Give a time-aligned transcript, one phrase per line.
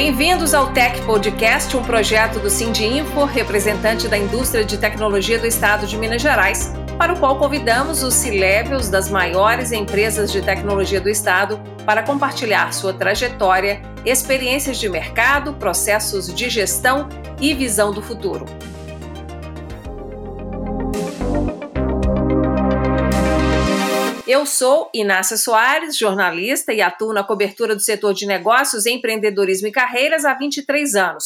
[0.00, 5.88] Bem-vindos ao Tech Podcast, um projeto do Info, representante da indústria de tecnologia do estado
[5.88, 11.08] de Minas Gerais, para o qual convidamos os C-Levels das maiores empresas de tecnologia do
[11.08, 17.08] estado para compartilhar sua trajetória, experiências de mercado, processos de gestão
[17.40, 18.46] e visão do futuro.
[24.28, 29.72] Eu sou Inácia Soares, jornalista e atuo na cobertura do setor de negócios, empreendedorismo e
[29.72, 31.24] carreiras há 23 anos.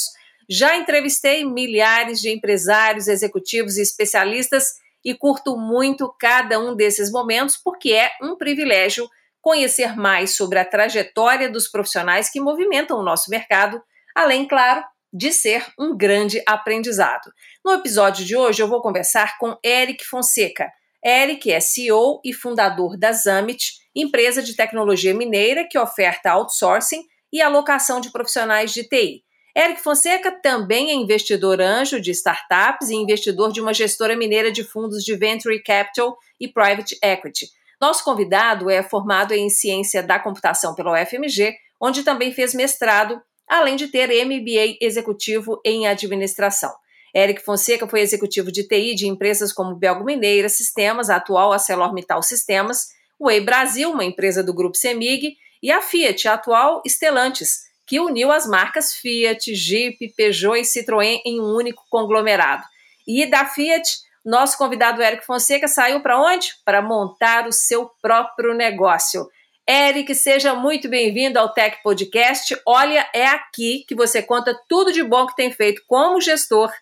[0.48, 4.74] Já entrevistei milhares de empresários, executivos e especialistas
[5.04, 9.10] e curto muito cada um desses momentos porque é um privilégio
[9.40, 13.82] conhecer mais sobre a trajetória dos profissionais que movimentam o nosso mercado,
[14.14, 17.32] além, claro, de ser um grande aprendizado.
[17.64, 20.70] No episódio de hoje eu vou conversar com Eric Fonseca
[21.04, 27.02] Eric é CEO e fundador da Zamit, empresa de tecnologia mineira que oferta outsourcing
[27.32, 29.24] e alocação de profissionais de TI.
[29.56, 34.64] Eric Fonseca também é investidor anjo de startups e investidor de uma gestora mineira de
[34.64, 37.48] fundos de venture capital e private equity.
[37.80, 43.74] Nosso convidado é formado em ciência da computação pela UFMG, onde também fez mestrado, além
[43.74, 46.72] de ter MBA executivo em administração.
[47.14, 52.22] Eric Fonseca foi executivo de TI de empresas como Belgo Mineira Sistemas, a atual ArcelorMittal
[52.22, 52.88] Sistemas,
[53.20, 58.32] Way Brasil, uma empresa do grupo Semig, e a Fiat, a atual Stellantis, que uniu
[58.32, 62.64] as marcas Fiat, Jeep, Peugeot e Citroën em um único conglomerado.
[63.06, 63.88] E da Fiat,
[64.24, 66.54] nosso convidado Eric Fonseca saiu para onde?
[66.64, 69.28] Para montar o seu próprio negócio.
[69.68, 72.56] Eric, seja muito bem-vindo ao Tech Podcast.
[72.66, 76.72] Olha, é aqui que você conta tudo de bom que tem feito como gestor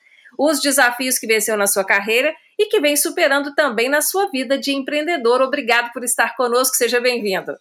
[0.43, 4.59] os desafios que venceu na sua carreira e que vem superando também na sua vida
[4.59, 5.43] de empreendedor.
[5.43, 7.53] Obrigado por estar conosco, seja bem-vindo.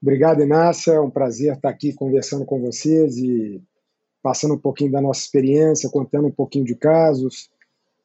[0.00, 0.92] Obrigado, Inácia.
[0.92, 3.60] É um prazer estar aqui conversando com vocês e
[4.22, 7.50] passando um pouquinho da nossa experiência, contando um pouquinho de casos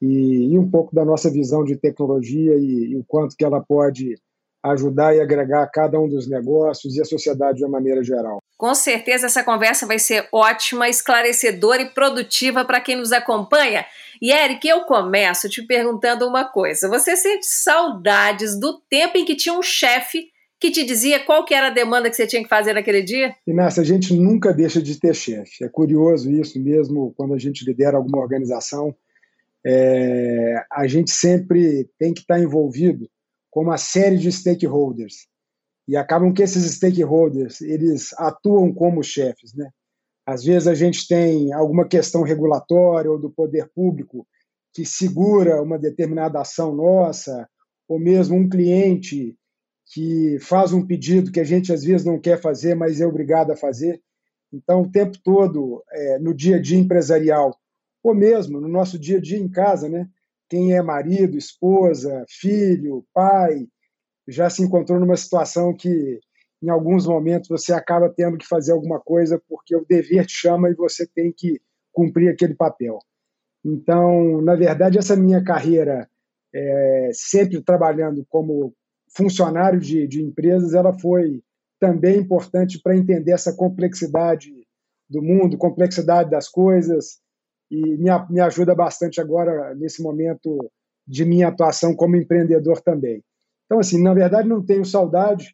[0.01, 3.61] e, e um pouco da nossa visão de tecnologia e, e o quanto que ela
[3.61, 4.15] pode
[4.63, 8.39] ajudar e agregar cada um dos negócios e a sociedade de uma maneira geral.
[8.57, 13.85] Com certeza essa conversa vai ser ótima, esclarecedora e produtiva para quem nos acompanha.
[14.23, 16.87] E Eric, eu começo te perguntando uma coisa.
[16.87, 21.53] Você sente saudades do tempo em que tinha um chefe que te dizia qual que
[21.53, 23.35] era a demanda que você tinha que fazer naquele dia?
[23.45, 25.65] Inácia, a gente nunca deixa de ter chefe.
[25.65, 28.95] É curioso isso mesmo quando a gente lidera alguma organização.
[29.65, 33.09] É, a gente sempre tem que estar envolvido
[33.51, 35.27] com uma série de stakeholders.
[35.85, 39.69] E acabam que esses stakeholders, eles atuam como chefes, né?
[40.25, 44.25] Às vezes a gente tem alguma questão regulatória ou do poder público
[44.73, 47.47] que segura uma determinada ação nossa,
[47.87, 49.37] ou mesmo um cliente
[49.93, 53.51] que faz um pedido que a gente às vezes não quer fazer, mas é obrigado
[53.51, 54.01] a fazer.
[54.51, 57.55] Então, o tempo todo, é, no dia a dia empresarial,
[58.01, 60.07] ou mesmo no nosso dia a dia em casa, né?
[60.49, 63.67] quem é marido, esposa, filho, pai,
[64.27, 66.19] já se encontrou numa situação que,
[66.63, 70.69] em alguns momentos, você acaba tendo que fazer alguma coisa porque o dever te chama
[70.69, 72.99] e você tem que cumprir aquele papel.
[73.65, 76.09] Então, na verdade, essa minha carreira,
[76.55, 78.73] é, sempre trabalhando como
[79.13, 81.43] funcionário de, de empresas, ela foi
[81.81, 84.49] também importante para entender essa complexidade
[85.09, 87.19] do mundo, complexidade das coisas,
[87.69, 90.71] e me, me ajuda bastante agora nesse momento
[91.05, 93.21] de minha atuação como empreendedor também.
[93.65, 95.53] Então, assim, na verdade, não tenho saudade,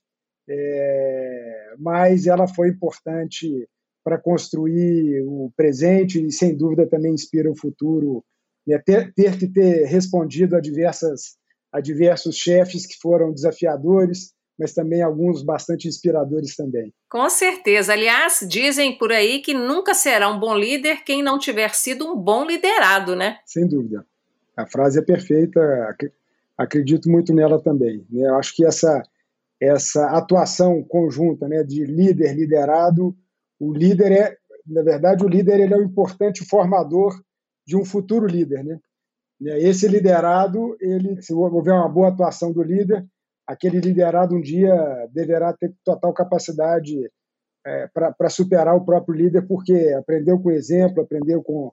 [0.50, 3.68] é, mas ela foi importante
[4.04, 8.24] para construir o presente e, sem dúvida, também inspira o futuro.
[8.66, 8.80] Né?
[8.80, 11.38] Ter, ter que ter respondido a, diversas,
[11.72, 16.92] a diversos chefes que foram desafiadores, mas também alguns bastante inspiradores também.
[17.10, 17.94] Com certeza.
[17.94, 22.18] Aliás, dizem por aí que nunca será um bom líder quem não tiver sido um
[22.18, 23.38] bom liderado, né?
[23.46, 24.06] Sem dúvida.
[24.58, 25.62] A frase é perfeita,
[26.58, 28.06] acredito muito nela também.
[28.10, 28.28] Né?
[28.28, 29.02] Eu acho que essa,
[29.62, 33.16] essa atuação conjunta né, de líder, liderado,
[33.60, 37.19] o líder é, na verdade, o líder ele é um importante formador
[37.68, 38.63] de um futuro líder.
[38.63, 38.80] Né?
[39.42, 43.06] Esse liderado, ele, se houver uma boa atuação do líder,
[43.45, 44.74] aquele liderado um dia
[45.12, 47.10] deverá ter total capacidade
[47.66, 51.72] é, para superar o próprio líder, porque aprendeu com o exemplo, aprendeu com,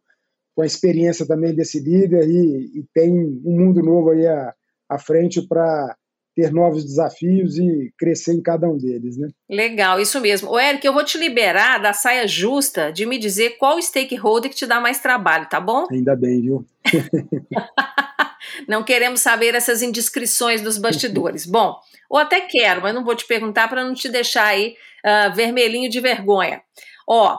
[0.54, 4.54] com a experiência também desse líder e, e tem um mundo novo aí à,
[4.88, 5.96] à frente para
[6.36, 9.28] ter novos desafios e crescer em cada um deles, né?
[9.48, 10.50] Legal, isso mesmo.
[10.50, 14.56] O Eric, eu vou te liberar da saia justa de me dizer qual stakeholder que
[14.56, 15.86] te dá mais trabalho, tá bom?
[15.90, 16.66] Ainda bem, viu?
[18.68, 21.46] não queremos saber essas indiscrições dos bastidores.
[21.48, 21.74] Bom,
[22.10, 24.74] ou até quero, mas não vou te perguntar para não te deixar aí
[25.04, 26.60] uh, vermelhinho de vergonha.
[27.08, 27.38] Ó,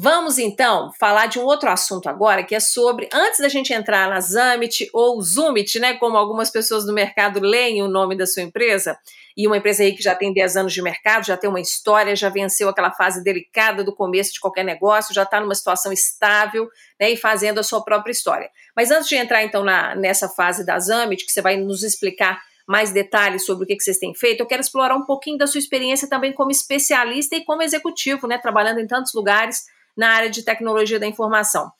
[0.00, 4.08] Vamos então falar de um outro assunto agora, que é sobre, antes da gente entrar
[4.08, 8.44] na Zamit ou Zoomit, né, como algumas pessoas do mercado leem o nome da sua
[8.44, 8.96] empresa,
[9.36, 12.14] e uma empresa aí que já tem 10 anos de mercado, já tem uma história,
[12.14, 16.68] já venceu aquela fase delicada do começo de qualquer negócio, já está numa situação estável
[17.00, 18.48] né, e fazendo a sua própria história.
[18.76, 22.40] Mas antes de entrar então na, nessa fase da Zamit, que você vai nos explicar
[22.68, 25.58] mais detalhes sobre o que vocês têm feito, eu quero explorar um pouquinho da sua
[25.58, 30.44] experiência também como especialista e como executivo, né, trabalhando em tantos lugares na área de
[30.44, 31.70] tecnologia da informação.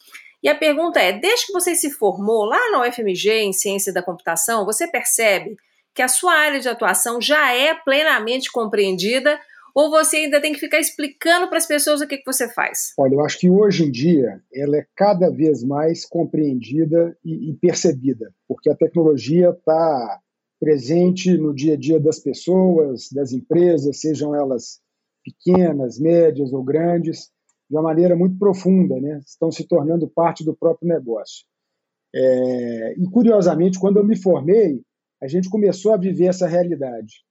[0.42, 4.02] E a pergunta é: desde que você se formou lá na UFMG em ciência da
[4.02, 5.56] computação, você percebe
[5.94, 9.38] que a sua área de atuação já é plenamente compreendida
[9.74, 12.92] ou você ainda tem que ficar explicando para as pessoas o que, que você faz?
[12.98, 17.54] Olha, eu acho que hoje em dia ela é cada vez mais compreendida e, e
[17.54, 20.20] percebida, porque a tecnologia está
[20.60, 24.80] presente no dia a dia das pessoas, das empresas, sejam elas
[25.22, 27.30] pequenas, médias ou grandes,
[27.68, 29.20] de uma maneira muito profunda, né?
[29.26, 31.44] estão se tornando parte do próprio negócio.
[32.14, 34.82] É, e, curiosamente, quando eu me formei,
[35.22, 37.24] a gente começou a viver essa realidade.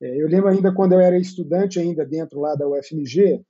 [0.00, 3.42] É, eu lembro ainda quando eu era estudante ainda dentro lá da UFMG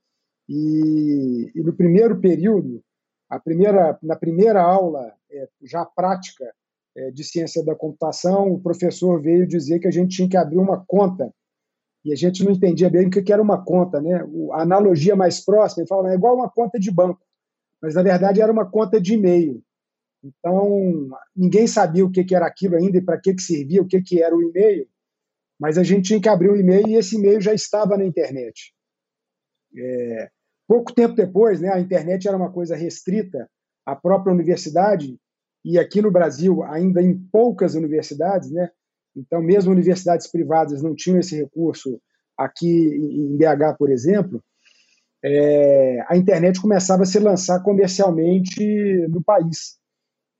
[0.49, 2.81] e, e no primeiro período,
[3.29, 6.53] a primeira, na primeira aula é, já prática
[6.95, 10.57] é, de ciência da computação, o professor veio dizer que a gente tinha que abrir
[10.57, 11.33] uma conta
[12.07, 14.25] e a gente não entendia bem o que era uma conta, né?
[14.53, 17.19] A analogia mais próxima, ele falava, é igual uma conta de banco,
[17.81, 19.61] mas na verdade era uma conta de e-mail.
[20.23, 24.23] Então, ninguém sabia o que, era aquilo ainda e para que, servia, o que, que
[24.23, 24.87] era o e-mail,
[25.59, 28.73] mas a gente tinha que abrir um e-mail e esse e-mail já estava na internet.
[29.77, 30.29] É,
[30.65, 33.49] pouco tempo depois, né, a internet era uma coisa restrita
[33.85, 35.19] à própria universidade,
[35.65, 38.71] e aqui no Brasil, ainda em poucas universidades, né,
[39.17, 41.99] então, mesmo universidades privadas não tinham esse recurso
[42.37, 44.43] aqui em BH, por exemplo,
[45.23, 48.61] é, a internet começava a se lançar comercialmente
[49.09, 49.77] no país.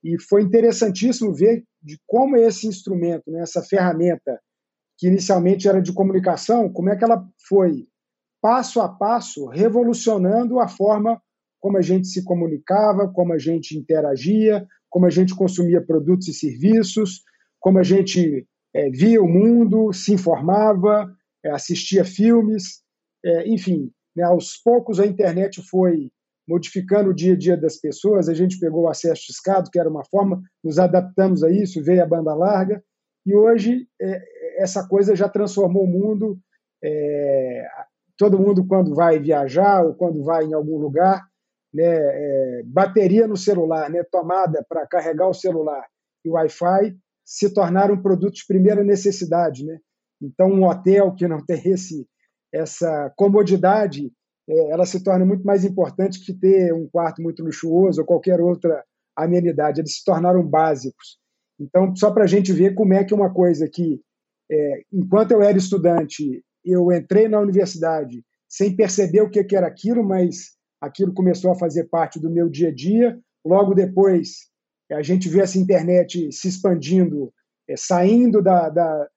[0.04, 4.40] E foi interessantíssimo ver de como esse instrumento, né, essa ferramenta,
[4.98, 7.88] que inicialmente era de comunicação, como é que ela foi,
[8.42, 11.20] passo a passo, revolucionando a forma
[11.60, 16.34] como a gente se comunicava, como a gente interagia, como a gente consumia produtos e
[16.34, 17.24] serviços,
[17.60, 18.48] como a gente
[18.78, 21.12] é, via o mundo, se informava,
[21.44, 22.84] é, assistia filmes,
[23.26, 26.12] é, enfim, né, aos poucos a internet foi
[26.48, 28.30] modificando o dia a dia das pessoas.
[28.30, 32.04] A gente pegou o acesso discado, que era uma forma, nos adaptamos a isso, veio
[32.04, 32.82] a banda larga,
[33.26, 34.22] e hoje é,
[34.62, 36.40] essa coisa já transformou o mundo.
[36.84, 37.68] É,
[38.16, 41.26] todo mundo, quando vai viajar ou quando vai em algum lugar,
[41.74, 45.84] né, é, bateria no celular, né, tomada para carregar o celular
[46.24, 46.96] e Wi-Fi
[47.28, 49.66] se tornaram produtos de primeira necessidade.
[49.66, 49.78] Né?
[50.22, 52.08] Então, um hotel que não tem esse,
[52.54, 54.10] essa comodidade
[54.50, 58.40] é, ela se torna muito mais importante que ter um quarto muito luxuoso ou qualquer
[58.40, 58.82] outra
[59.14, 59.82] amenidade.
[59.82, 61.20] Eles se tornaram básicos.
[61.60, 64.00] Então, só para a gente ver como é que uma coisa que,
[64.50, 69.68] é, enquanto eu era estudante, eu entrei na universidade sem perceber o que, que era
[69.68, 73.20] aquilo, mas aquilo começou a fazer parte do meu dia a dia.
[73.46, 74.50] Logo depois,
[74.92, 77.34] a gente vê essa internet se expandindo,
[77.68, 79.08] é, saindo da, da,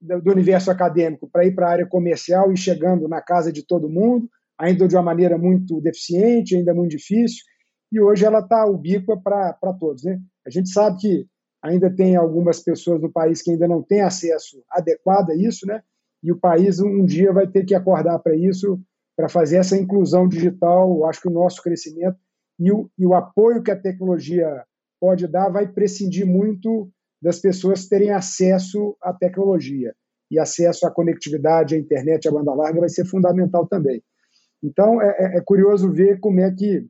[0.00, 3.88] do universo acadêmico para ir para a área comercial e chegando na casa de todo
[3.88, 4.28] mundo
[4.60, 7.42] ainda de uma maneira muito deficiente, ainda muito difícil,
[7.90, 10.04] e hoje ela está ubíqua para todos.
[10.04, 10.20] Né?
[10.46, 11.26] A gente sabe que
[11.62, 15.82] ainda tem algumas pessoas no país que ainda não têm acesso adequado a isso, né?
[16.22, 18.78] e o país um dia vai ter que acordar para isso,
[19.16, 20.94] para fazer essa inclusão digital.
[20.94, 22.18] Eu acho que o nosso crescimento
[22.58, 24.62] e o, e o apoio que a tecnologia
[25.00, 26.90] pode dar vai prescindir muito
[27.20, 29.94] das pessoas terem acesso à tecnologia.
[30.30, 34.02] E acesso à conectividade, à internet, à banda larga vai ser fundamental também.
[34.62, 36.86] Então, é, é, é curioso ver como é que,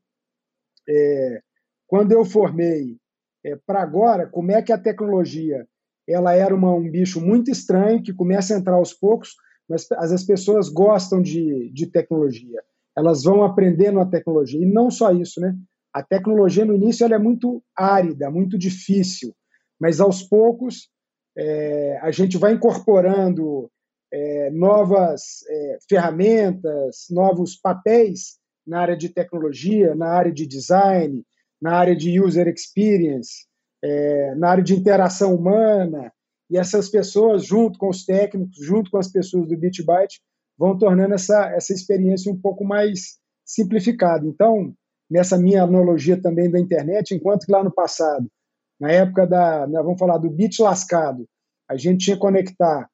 [0.88, 1.40] é,
[1.86, 2.98] quando eu formei
[3.44, 5.66] é, para agora, como é que a tecnologia
[6.08, 9.34] ela era uma, um bicho muito estranho, que começa a entrar aos poucos,
[9.68, 12.60] mas as, as pessoas gostam de, de tecnologia.
[12.96, 14.60] Elas vão aprendendo a tecnologia.
[14.60, 15.56] E não só isso, né?
[15.92, 19.34] A tecnologia, no início, ela é muito árida, muito difícil,
[19.80, 20.88] mas aos poucos
[21.36, 23.70] é, a gente vai incorporando
[24.12, 31.24] é, novas é, ferramentas, novos papéis na área de tecnologia, na área de design,
[31.60, 33.46] na área de user experience,
[33.82, 36.12] é, na área de interação humana.
[36.50, 40.20] E essas pessoas, junto com os técnicos, junto com as pessoas do BitByte,
[40.58, 44.26] vão tornando essa, essa experiência um pouco mais simplificada.
[44.26, 44.74] Então,
[45.10, 48.30] nessa minha analogia também da internet, enquanto que lá no passado,
[48.78, 51.26] na época da, né, vamos falar do bit lascado,
[51.68, 52.88] a gente tinha que conectar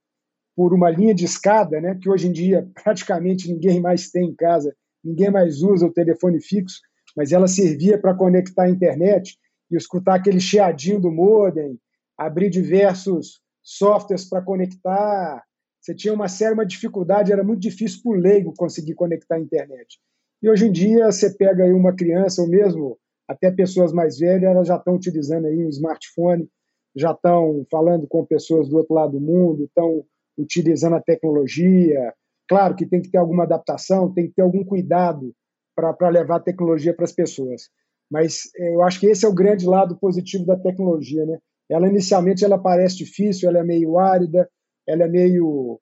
[0.57, 4.35] por uma linha de escada, né, que hoje em dia praticamente ninguém mais tem em
[4.35, 6.81] casa, ninguém mais usa o telefone fixo.
[7.15, 9.39] mas ela servia para conectar a internet
[9.71, 11.79] e escutar aquele chiadinho do modem,
[12.17, 15.43] abrir diversos softwares para conectar.
[15.81, 19.41] Você tinha uma séria uma dificuldade, era muito difícil para o leigo conseguir conectar a
[19.41, 19.99] internet.
[20.47, 24.49] E hoje em dia você pega aí uma criança ou mesmo até pessoas mais velhas,
[24.49, 26.49] elas já estão utilizando aí um smartphone,
[26.95, 30.05] já estão falando com pessoas do outro lado do mundo, estão
[30.39, 32.15] utilizando a tecnologia.
[32.49, 35.35] Claro que tem que ter alguma adaptação, tem que ter algum cuidado
[35.75, 37.63] para levar a tecnologia para as pessoas.
[38.09, 41.39] Mas é, eu acho que esse é o grande lado positivo da tecnologia, né?
[41.69, 44.49] Ela inicialmente ela parece difícil, ela é meio árida,
[44.87, 45.81] ela é meio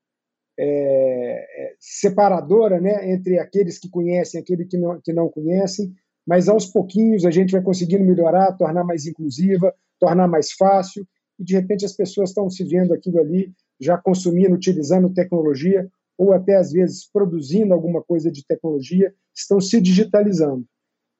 [0.58, 5.92] é, é, separadora, né, entre aqueles que conhecem e aqueles que não, que não conhecem.
[6.26, 11.06] Mas aos pouquinhos a gente vai conseguindo melhorar, tornar mais inclusiva, tornar mais fácil.
[11.38, 16.32] E de repente as pessoas estão se vendo aquilo ali, já consumindo, utilizando tecnologia, ou
[16.32, 20.64] até às vezes produzindo alguma coisa de tecnologia, estão se digitalizando.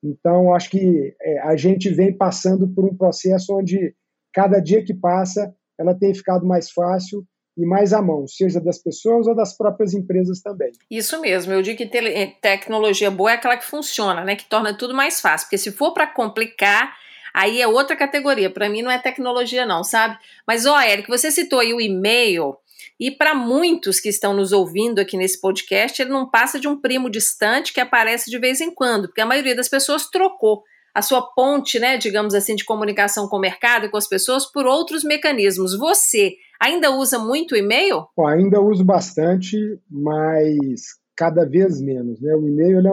[0.02, 3.94] Então, acho que é, a gente vem passando por um processo onde
[4.32, 7.26] cada dia que passa ela tem ficado mais fácil
[7.56, 10.72] e mais à mão, seja das pessoas ou das próprias empresas também.
[10.90, 14.76] Isso mesmo, eu digo que te tecnologia boa é aquela que funciona, né, que torna
[14.76, 16.96] tudo mais fácil, porque se for para complicar,
[17.32, 18.50] aí é outra categoria.
[18.50, 20.18] Para mim não é tecnologia não, sabe?
[20.46, 22.56] Mas ó, Eric, você citou aí o e-mail,
[22.98, 26.80] e para muitos que estão nos ouvindo aqui nesse podcast, ele não passa de um
[26.80, 30.62] primo distante que aparece de vez em quando, porque a maioria das pessoas trocou
[30.94, 34.46] a sua ponte, né, digamos assim, de comunicação com o mercado e com as pessoas
[34.46, 35.76] por outros mecanismos.
[35.76, 38.06] Você ainda usa muito e-mail?
[38.16, 39.56] Bom, ainda uso bastante,
[39.90, 40.82] mas
[41.16, 42.20] cada vez menos.
[42.20, 42.32] Né?
[42.34, 42.92] O e-mail ele é,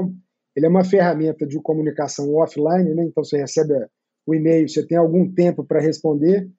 [0.56, 3.06] ele é uma ferramenta de comunicação offline, né?
[3.06, 3.74] então você recebe
[4.26, 6.50] o e-mail, você tem algum tempo para responder,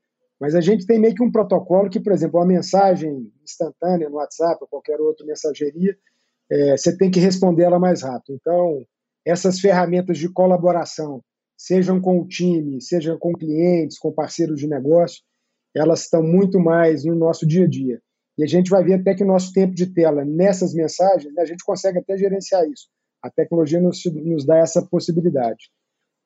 [0.40, 4.16] mas a gente tem meio que um protocolo que, por exemplo, uma mensagem instantânea no
[4.16, 5.96] WhatsApp ou qualquer outra mensageria,
[6.50, 8.36] é, você tem que responder ela mais rápido.
[8.40, 8.84] Então,
[9.24, 11.22] essas ferramentas de colaboração,
[11.62, 15.22] sejam com o time, sejam com clientes, com parceiros de negócio,
[15.72, 18.00] elas estão muito mais no nosso dia a dia.
[18.36, 21.40] E a gente vai ver até que o nosso tempo de tela nessas mensagens, né,
[21.40, 22.88] a gente consegue até gerenciar isso.
[23.22, 25.70] A tecnologia nos, nos dá essa possibilidade.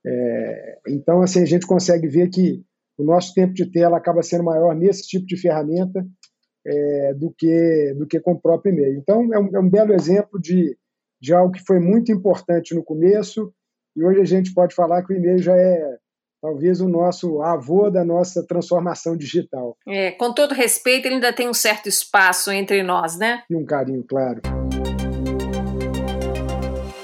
[0.07, 2.65] É, então, assim, a gente consegue ver que
[2.97, 6.03] o nosso tempo de tela acaba sendo maior nesse tipo de ferramenta
[6.67, 8.99] é, do, que, do que com o próprio e-mail.
[8.99, 10.79] Então, é um, é um belo exemplo de,
[11.21, 13.53] de algo que foi muito importante no começo
[13.97, 15.97] e hoje a gente pode falar que o e-mail já é
[16.43, 19.77] talvez o nosso avô da nossa transformação digital.
[19.89, 23.43] É, com todo respeito, ele ainda tem um certo espaço entre nós, né?
[23.49, 24.43] E um carinho, claro.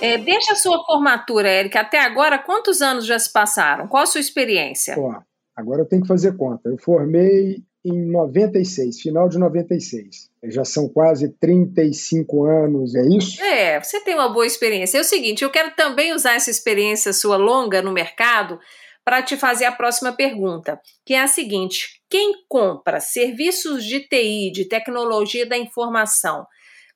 [0.03, 3.89] É, desde a sua formatura, Érica, até agora, quantos anos já se passaram?
[3.89, 4.95] Qual a sua experiência?
[4.99, 5.23] Ó,
[5.57, 6.69] agora eu tenho que fazer conta.
[6.69, 10.31] Eu formei em 96, final de 96.
[10.45, 13.43] Já são quase 35 anos, é isso?
[13.43, 14.99] É, você tem uma boa experiência.
[14.99, 18.59] É o seguinte, eu quero também usar essa experiência sua longa no mercado
[19.05, 24.53] para te fazer a próxima pergunta, que é a seguinte: quem compra serviços de TI,
[24.53, 26.47] de tecnologia da informação,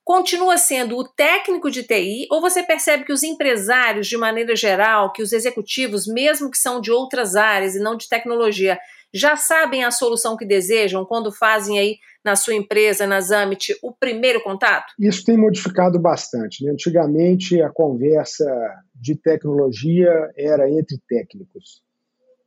[0.05, 5.11] continua sendo o técnico de TI ou você percebe que os empresários, de maneira geral,
[5.11, 8.79] que os executivos, mesmo que são de outras áreas e não de tecnologia,
[9.13, 13.93] já sabem a solução que desejam quando fazem aí na sua empresa, na Zamit, o
[13.93, 14.93] primeiro contato?
[14.99, 16.63] Isso tem modificado bastante.
[16.63, 16.71] Né?
[16.71, 18.45] Antigamente, a conversa
[18.93, 21.81] de tecnologia era entre técnicos.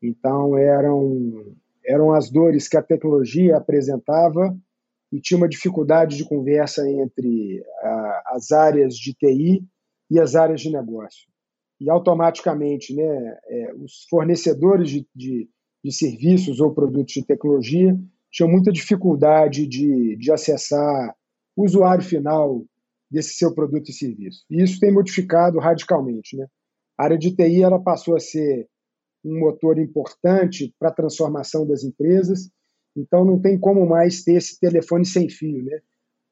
[0.03, 4.55] Então, eram, eram as dores que a tecnologia apresentava
[5.13, 9.65] e tinha uma dificuldade de conversa entre a, as áreas de TI
[10.11, 11.29] e as áreas de negócio.
[11.81, 15.49] E automaticamente, né, é, os fornecedores de, de
[15.85, 17.99] de serviços ou produtos de tecnologia
[18.31, 21.15] tinham muita dificuldade de, de acessar
[21.57, 22.65] o usuário final
[23.11, 24.45] desse seu produto e serviço.
[24.49, 26.37] E isso tem modificado radicalmente.
[26.37, 26.47] Né?
[26.97, 28.69] A área de TI ela passou a ser
[29.25, 32.49] um motor importante para a transformação das empresas,
[32.97, 35.65] então não tem como mais ter esse telefone sem fio.
[35.65, 35.81] Né?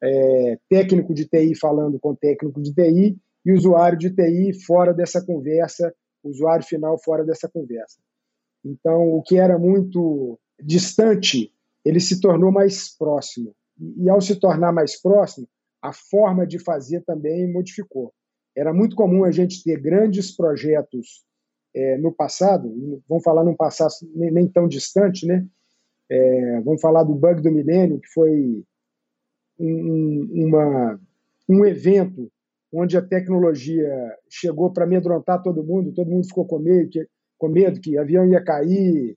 [0.01, 5.25] É, técnico de TI falando com técnico de TI e usuário de TI fora dessa
[5.25, 7.99] conversa, usuário final fora dessa conversa.
[8.65, 11.53] Então, o que era muito distante,
[11.85, 13.55] ele se tornou mais próximo.
[13.97, 15.49] E, ao se tornar mais próximo,
[15.81, 18.13] a forma de fazer também modificou.
[18.57, 21.25] Era muito comum a gente ter grandes projetos
[21.75, 25.47] é, no passado, vamos falar num passado nem, nem tão distante, né?
[26.11, 28.65] É, vamos falar do bug do milênio, que foi
[29.59, 31.01] um, uma,
[31.49, 32.31] um evento
[32.73, 33.89] onde a tecnologia
[34.29, 36.91] chegou para amedrontar todo mundo, todo mundo ficou com medo,
[37.39, 39.17] com medo que avião ia cair,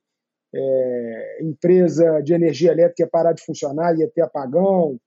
[0.54, 5.00] é, empresa de energia elétrica ia parar de funcionar, ia ter apagão,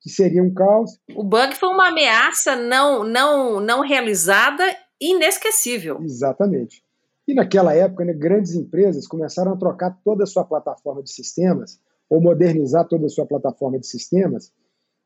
[0.00, 0.98] que seria um caos.
[1.14, 4.64] O bug foi uma ameaça não, não, não realizada
[5.00, 6.00] inesquecível.
[6.02, 6.82] Exatamente.
[7.26, 11.78] E naquela época, né, grandes empresas começaram a trocar toda a sua plataforma de sistemas,
[12.10, 14.52] ou modernizar toda a sua plataforma de sistemas,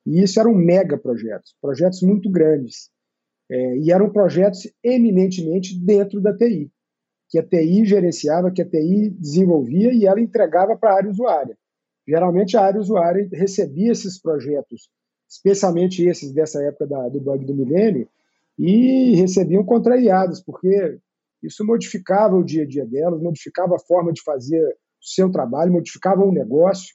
[0.06, 2.90] e isso eram mega projetos, projetos muito grandes.
[3.50, 6.70] É, e eram projetos eminentemente dentro da TI,
[7.28, 11.56] que a TI gerenciava, que a TI desenvolvia e ela entregava para a área usuária.
[12.06, 14.88] Geralmente a área usuária recebia esses projetos,
[15.28, 18.08] especialmente esses dessa época da, do bug do milênio,
[18.58, 20.98] e recebiam contrariados, porque
[21.42, 25.72] isso modificava o dia a dia delas, modificava a forma de fazer o seu trabalho,
[25.72, 26.94] modificava o negócio,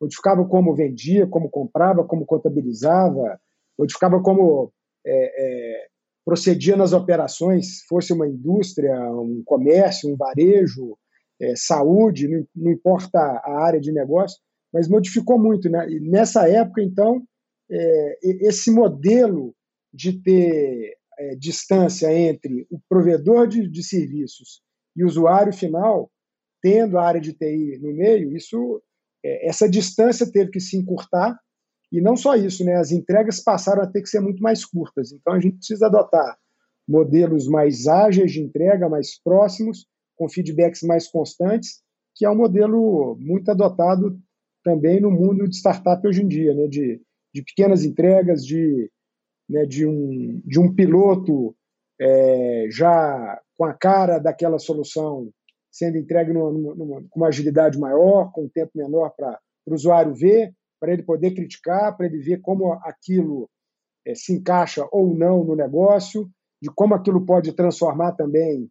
[0.00, 3.38] modificava como vendia, como comprava, como contabilizava,
[3.78, 4.72] modificava como
[5.04, 5.86] é, é,
[6.24, 10.96] procedia nas operações, fosse uma indústria, um comércio, um varejo,
[11.40, 14.38] é, saúde, não, não, importa a área de negócio,
[14.72, 15.68] mas modificou muito.
[15.68, 15.90] Né?
[15.90, 17.22] E nessa época, então,
[17.70, 19.54] é, esse modelo
[19.92, 24.62] de ter é, distância entre o provedor de, de serviços
[24.96, 26.10] e o usuário final,
[26.62, 28.80] tendo a área de TI no meio, isso,
[29.24, 31.36] é, essa distância teve que se encurtar
[31.92, 32.76] e não só isso, né?
[32.76, 35.12] As entregas passaram a ter que ser muito mais curtas.
[35.12, 36.38] Então a gente precisa adotar
[36.88, 41.82] modelos mais ágeis de entrega, mais próximos, com feedbacks mais constantes,
[42.14, 44.18] que é um modelo muito adotado
[44.64, 46.66] também no mundo de startup hoje em dia, né?
[46.66, 47.00] De,
[47.34, 48.90] de pequenas entregas, de,
[49.48, 51.54] né, de, um, de um piloto
[52.00, 55.30] é, já com a cara daquela solução
[55.70, 60.52] sendo entregue com uma agilidade maior, com um tempo menor para o usuário ver,
[60.82, 63.48] para ele poder criticar, para ele ver como aquilo
[64.04, 66.28] é, se encaixa ou não no negócio,
[66.60, 68.68] de como aquilo pode transformar também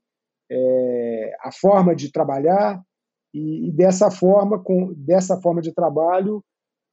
[0.51, 2.84] é, a forma de trabalhar.
[3.34, 6.44] E, e, dessa forma, com dessa forma de trabalho,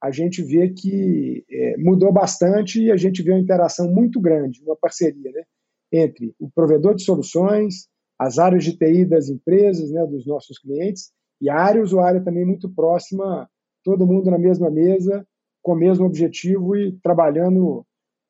[0.01, 4.63] a gente vê que é, mudou bastante e a gente vê uma interação muito grande,
[4.63, 5.43] uma parceria, né,
[5.91, 11.11] entre o provedor de soluções, as áreas de TI das empresas, né, dos nossos clientes
[11.41, 13.51] e a área usuária também muito próxima
[13.89, 15.27] todo mundo na mesma mesa,
[15.63, 17.87] com o mesmo objetivo e trabalhando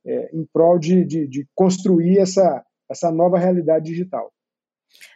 [0.07, 4.31] é, em prol de, de, de, construir essa, essa nova realidade digital.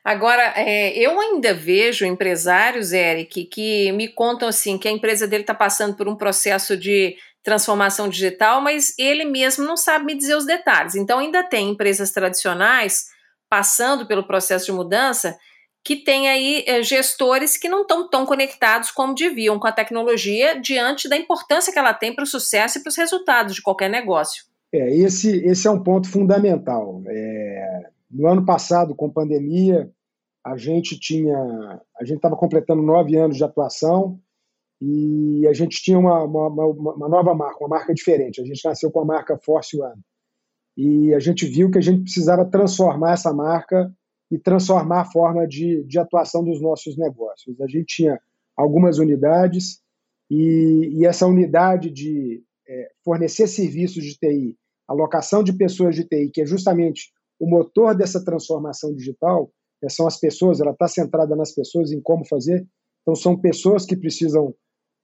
[0.02, 5.44] Agora, é, eu ainda vejo empresários, Eric, que me contam assim que a empresa dele
[5.44, 10.34] está passando por um processo de transformação digital, mas ele mesmo não sabe me dizer
[10.34, 10.96] os detalhes.
[10.96, 13.04] Então, ainda tem empresas tradicionais
[13.48, 15.38] passando pelo processo de mudança
[15.84, 20.60] que tem aí é, gestores que não estão tão conectados como deviam com a tecnologia
[20.60, 23.90] diante da importância que ela tem para o sucesso e para os resultados de qualquer
[23.90, 24.44] negócio.
[24.72, 27.02] É, esse, esse é um ponto fundamental.
[27.06, 29.90] É, no ano passado, com pandemia,
[30.44, 31.36] a gente tinha,
[31.98, 34.20] a gente estava completando nove anos de atuação
[34.80, 38.40] e a gente tinha uma, uma, uma, uma, nova marca, uma marca diferente.
[38.40, 40.00] A gente nasceu com a marca Force One
[40.76, 43.92] e a gente viu que a gente precisava transformar essa marca
[44.32, 47.60] e transformar a forma de, de atuação dos nossos negócios.
[47.60, 48.18] A gente tinha
[48.56, 49.82] algumas unidades
[50.30, 54.56] e, e essa unidade de é, fornecer serviços de TI,
[54.88, 59.52] alocação de pessoas de TI, que é justamente o motor dessa transformação digital,
[59.84, 62.66] é, são as pessoas, ela está centrada nas pessoas, em como fazer.
[63.02, 64.54] Então, são pessoas que precisam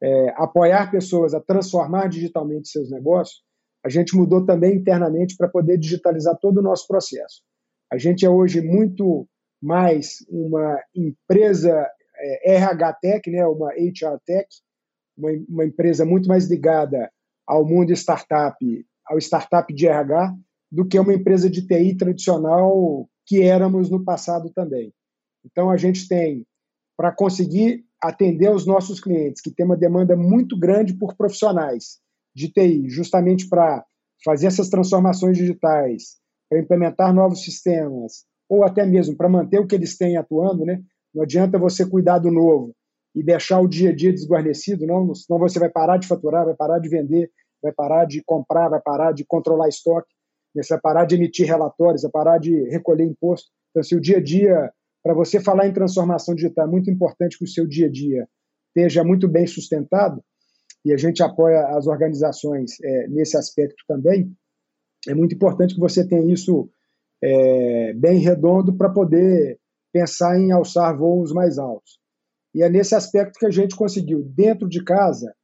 [0.02, 3.42] é, apoiar pessoas a transformar digitalmente seus negócios.
[3.84, 7.42] A gente mudou também internamente para poder digitalizar todo o nosso processo.
[7.90, 9.26] A gente é hoje muito
[9.62, 14.46] mais uma empresa é, RH Tech, né, uma HR Tech,
[15.16, 17.10] uma, uma empresa muito mais ligada
[17.46, 18.56] ao mundo startup,
[19.06, 20.36] ao startup de RH,
[20.70, 24.92] do que uma empresa de TI tradicional que éramos no passado também.
[25.44, 26.46] Então, a gente tem,
[26.96, 31.98] para conseguir atender os nossos clientes, que tem uma demanda muito grande por profissionais
[32.34, 33.84] de TI, justamente para
[34.22, 39.74] fazer essas transformações digitais, para implementar novos sistemas, ou até mesmo para manter o que
[39.74, 40.80] eles têm atuando, né?
[41.14, 42.74] Não adianta você cuidar do novo
[43.14, 46.54] e deixar o dia a dia desguarnecido, não, senão você vai parar de faturar, vai
[46.54, 47.30] parar de vender,
[47.62, 50.08] vai parar de comprar, vai parar de controlar estoque,
[50.54, 50.62] né?
[50.68, 53.48] vai parar de emitir relatórios, vai parar de recolher imposto.
[53.70, 57.36] Então, se o dia a dia, para você falar em transformação digital, é muito importante
[57.36, 58.28] que o seu dia a dia
[58.68, 60.22] esteja muito bem sustentado,
[60.84, 64.32] e a gente apoia as organizações é, nesse aspecto também,
[65.06, 66.68] é muito importante que você tenha isso
[67.22, 69.58] é, bem redondo para poder
[69.92, 71.98] pensar em alçar voos mais altos.
[72.54, 75.34] E é nesse aspecto que a gente conseguiu, dentro de casa,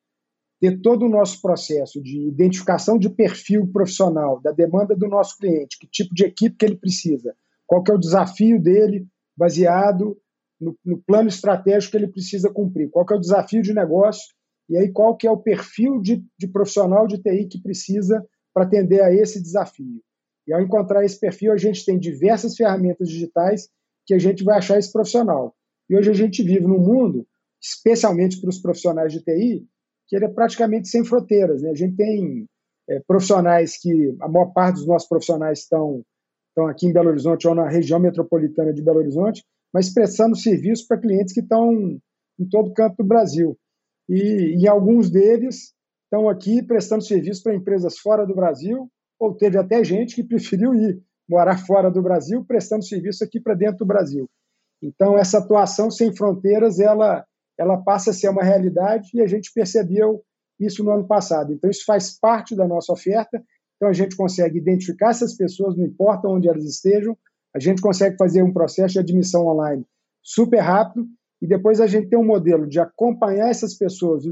[0.61, 5.79] ter todo o nosso processo de identificação de perfil profissional, da demanda do nosso cliente,
[5.79, 7.35] que tipo de equipe que ele precisa,
[7.67, 10.17] qual que é o desafio dele, baseado
[10.61, 14.35] no, no plano estratégico que ele precisa cumprir, qual que é o desafio de negócio,
[14.69, 18.65] e aí qual que é o perfil de, de profissional de TI que precisa para
[18.65, 20.01] atender a esse desafio.
[20.47, 23.69] E ao encontrar esse perfil, a gente tem diversas ferramentas digitais
[24.07, 25.55] que a gente vai achar esse profissional.
[25.91, 27.27] E hoje a gente vive num mundo,
[27.61, 29.67] especialmente para os profissionais de TI,
[30.07, 31.63] que ele é praticamente sem fronteiras.
[31.63, 31.71] Né?
[31.71, 32.47] A gente tem
[32.89, 36.05] é, profissionais que, a maior parte dos nossos profissionais estão,
[36.51, 40.87] estão aqui em Belo Horizonte ou na região metropolitana de Belo Horizonte, mas prestando serviço
[40.87, 41.73] para clientes que estão
[42.39, 43.59] em todo canto do Brasil.
[44.09, 45.73] E, e alguns deles
[46.15, 50.75] estão aqui prestando serviço para empresas fora do Brasil, ou teve até gente que preferiu
[50.75, 54.29] ir morar fora do Brasil, prestando serviço aqui para dentro do Brasil.
[54.81, 57.25] Então, essa atuação sem fronteiras, ela,
[57.59, 60.23] ela passa a ser uma realidade e a gente percebeu
[60.61, 61.53] isso no ano passado.
[61.53, 63.43] Então, isso faz parte da nossa oferta.
[63.77, 67.17] Então, a gente consegue identificar essas pessoas, não importa onde elas estejam,
[67.55, 69.85] a gente consegue fazer um processo de admissão online
[70.23, 71.07] super rápido
[71.41, 74.25] e depois a gente tem um modelo de acompanhar essas pessoas,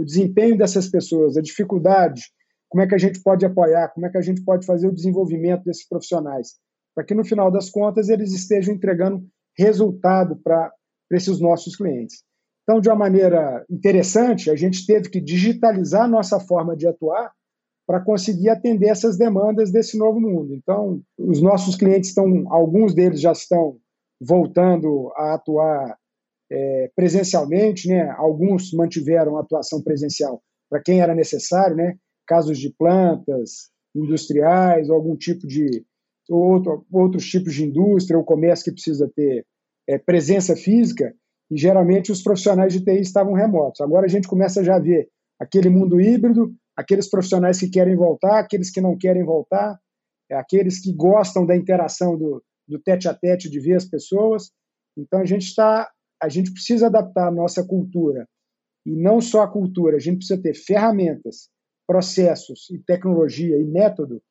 [0.00, 2.22] o, desempenho dessas pessoas, a dificuldade,
[2.68, 4.94] como é que a gente pode apoiar, como é que a gente pode fazer o
[4.94, 6.54] desenvolvimento desses profissionais,
[6.94, 10.72] para que no final das contas eles estejam entregando resultado para
[11.10, 12.22] esses nossos clientes.
[12.62, 17.32] Então, de uma maneira interessante, a gente teve que digitalizar nossa forma de atuar
[17.86, 20.54] para conseguir atender essas demandas desse novo mundo.
[20.54, 23.78] Então, os nossos clientes estão, alguns deles já estão
[24.20, 25.98] voltando a atuar
[26.50, 28.10] é, presencialmente, né?
[28.16, 31.96] Alguns mantiveram atuação presencial para quem era necessário, né?
[32.26, 35.84] Casos de plantas industriais, ou algum tipo de
[36.28, 39.44] outro, outros tipos de indústria ou comércio que precisa ter
[39.88, 41.12] é, presença física.
[41.50, 43.80] E geralmente os profissionais de TI estavam remotos.
[43.80, 45.08] Agora a gente começa já a ver
[45.40, 49.78] aquele mundo híbrido, aqueles profissionais que querem voltar, aqueles que não querem voltar,
[50.30, 54.50] é, aqueles que gostam da interação do, do tete a tete de ver as pessoas.
[54.96, 55.88] Então a gente está
[56.22, 58.28] a gente precisa adaptar a nossa cultura.
[58.84, 61.48] E não só a cultura, a gente precisa ter ferramentas,
[61.86, 64.22] processos e tecnologia e método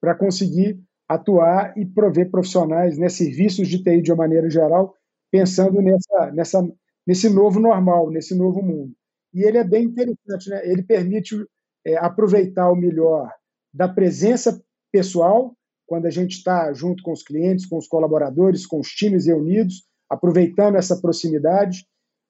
[0.00, 4.94] para conseguir atuar e prover profissionais, né, serviços de TI de uma maneira geral,
[5.30, 6.72] pensando nessa, nessa,
[7.06, 8.94] nesse novo normal, nesse novo mundo.
[9.32, 10.62] E ele é bem interessante, né?
[10.64, 11.36] ele permite
[11.84, 13.30] é, aproveitar o melhor
[13.72, 15.54] da presença pessoal,
[15.86, 19.84] quando a gente está junto com os clientes, com os colaboradores, com os times reunidos,
[20.14, 21.86] aproveitando essa proximidade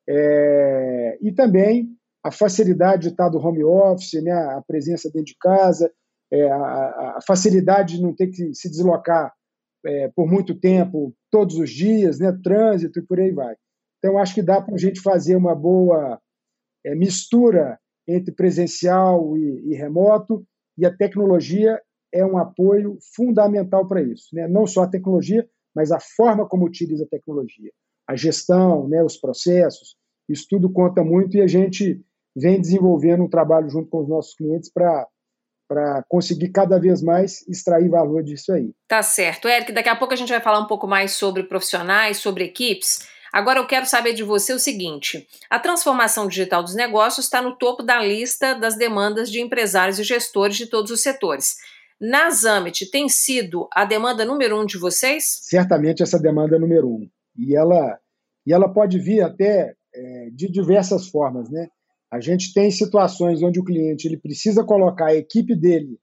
[0.08, 1.88] é, e também
[2.22, 5.92] a facilidade de estar do home office, né, a presença dentro de casa,
[6.32, 9.32] é, a, a, facilidade de não ter que se deslocar
[9.84, 13.54] é, por muito tempo, todos os dias, né, trânsito e por aí vai.
[13.98, 16.18] Então, acho que dá para a gente fazer uma boa
[16.84, 21.80] é, mistura entre presencial e, e remoto, e a tecnologia
[22.12, 24.28] é um apoio fundamental para isso.
[24.32, 24.46] Né?
[24.46, 27.70] Não só a tecnologia, mas a forma como utiliza a tecnologia,
[28.08, 29.96] a gestão, né, os processos,
[30.28, 32.00] isso tudo conta muito e a gente
[32.36, 35.06] vem desenvolvendo um trabalho junto com os nossos clientes para
[35.66, 38.70] para conseguir cada vez mais extrair valor disso aí.
[38.86, 39.48] Tá certo.
[39.48, 43.08] Eric, daqui a pouco a gente vai falar um pouco mais sobre profissionais, sobre equipes.
[43.32, 47.56] Agora eu quero saber de você o seguinte: a transformação digital dos negócios está no
[47.56, 51.56] topo da lista das demandas de empresários e gestores de todos os setores.
[52.06, 55.38] Na Zamit tem sido a demanda número um de vocês?
[55.40, 57.08] Certamente essa demanda é número um.
[57.34, 57.98] E ela,
[58.46, 61.48] e ela pode vir até é, de diversas formas.
[61.48, 61.66] Né?
[62.12, 65.98] A gente tem situações onde o cliente ele precisa colocar a equipe dele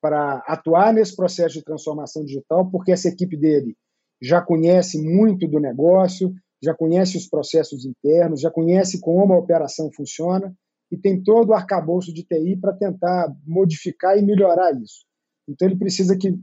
[0.00, 3.76] para atuar nesse processo de transformação digital, porque essa equipe dele
[4.22, 9.90] já conhece muito do negócio, já conhece os processos internos, já conhece como a operação
[9.94, 10.56] funciona
[10.90, 15.06] e tem todo o arcabouço de TI para tentar modificar e melhorar isso.
[15.48, 16.38] Então ele precisa que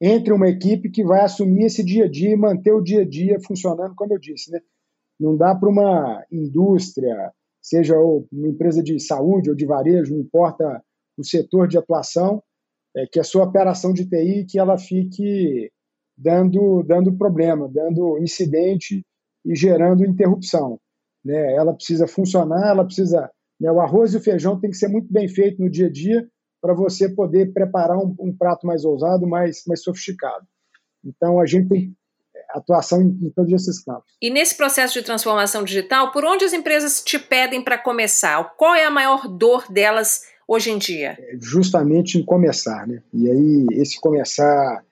[0.00, 3.08] entre uma equipe que vai assumir esse dia a dia e manter o dia a
[3.08, 4.60] dia funcionando, como eu disse, né?
[5.18, 10.82] Não dá para uma indústria, seja uma empresa de saúde ou de varejo, não importa
[11.18, 12.42] o setor de atuação,
[12.96, 15.70] é, que a sua operação de TI que ela fique
[16.16, 19.04] dando dando problema, dando incidente
[19.44, 20.78] e gerando interrupção,
[21.24, 21.54] né?
[21.54, 25.12] Ela precisa funcionar, ela precisa, né, o arroz e o feijão tem que ser muito
[25.12, 26.26] bem feito no dia a dia
[26.60, 30.46] para você poder preparar um, um, prato mais ousado, mais, mais sofisticado.
[31.04, 31.96] Então, a gente tem
[32.50, 34.12] atuação em, em todos esses campos.
[34.20, 38.42] E nesse processo de transformação digital, por onde as empresas te pedem para começar?
[38.56, 41.16] Qual é a maior dor delas hoje em dia?
[41.18, 43.02] É justamente em começar, né?
[43.12, 44.84] E aí, esse começar,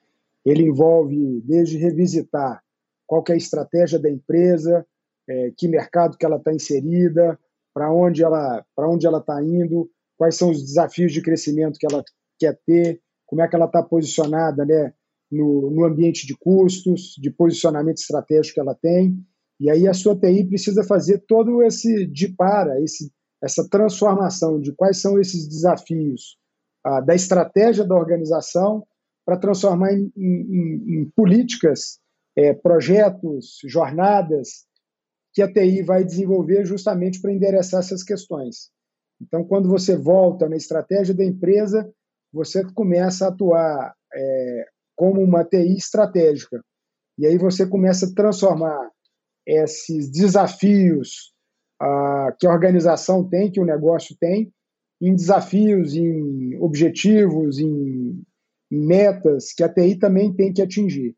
[0.44, 2.62] ele envolve desde revisitar
[3.06, 4.86] qual é a estratégia da empresa,
[5.28, 7.38] é, que mercado que ela está inserida,
[7.74, 11.86] para onde ela para onde ela está indo, quais são os desafios de crescimento que
[11.90, 12.04] ela
[12.38, 14.92] quer ter, como é que ela está posicionada né,
[15.30, 19.16] no, no ambiente de custos, de posicionamento estratégico que ela tem.
[19.60, 24.72] E aí a sua TI precisa fazer todo esse de para, esse, essa transformação de
[24.72, 26.36] quais são esses desafios
[26.84, 28.84] ah, da estratégia da organização
[29.24, 32.00] para transformar em, em, em políticas
[32.36, 34.66] é, projetos, jornadas
[35.34, 38.70] que a TI vai desenvolver justamente para endereçar essas questões.
[39.20, 41.90] Então, quando você volta na estratégia da empresa,
[42.32, 46.62] você começa a atuar é, como uma TI estratégica.
[47.18, 48.90] E aí você começa a transformar
[49.46, 51.32] esses desafios
[51.80, 54.52] ah, que a organização tem, que o negócio tem,
[55.00, 58.22] em desafios, em objetivos, em,
[58.70, 61.16] em metas que a TI também tem que atingir.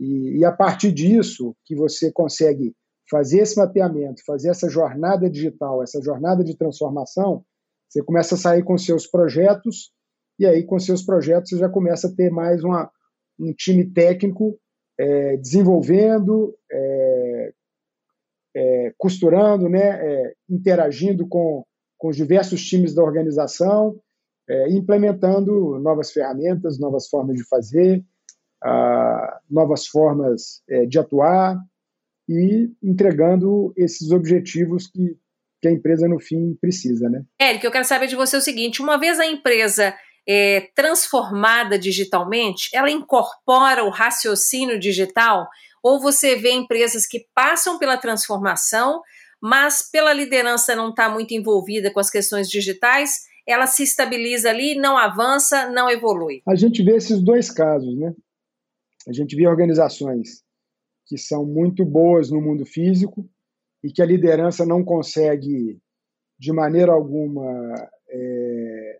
[0.00, 2.74] E, e, a partir disso, que você consegue
[3.10, 7.44] fazer esse mapeamento, fazer essa jornada digital, essa jornada de transformação,
[7.88, 9.92] você começa a sair com seus projetos,
[10.38, 12.90] e aí com seus projetos você já começa a ter mais uma,
[13.38, 14.58] um time técnico
[14.98, 17.52] é, desenvolvendo, é,
[18.56, 21.64] é, costurando, né, é, interagindo com,
[21.96, 23.98] com os diversos times da organização,
[24.48, 28.04] é, implementando novas ferramentas, novas formas de fazer,
[28.62, 31.58] ah, novas formas é, de atuar
[32.28, 35.16] e entregando esses objetivos que,
[35.62, 37.08] que a empresa, no fim, precisa.
[37.08, 37.22] Né?
[37.40, 39.94] Eric, eu quero saber de você o seguinte: uma vez a empresa
[40.28, 45.48] é, transformada digitalmente, ela incorpora o raciocínio digital?
[45.82, 49.00] Ou você vê empresas que passam pela transformação,
[49.40, 54.74] mas pela liderança não está muito envolvida com as questões digitais, ela se estabiliza ali,
[54.74, 56.42] não avança, não evolui?
[56.46, 58.12] A gente vê esses dois casos, né?
[59.06, 60.42] A gente vê organizações
[61.08, 63.28] que são muito boas no mundo físico
[63.82, 65.80] e que a liderança não consegue,
[66.38, 67.74] de maneira alguma,
[68.08, 68.98] é,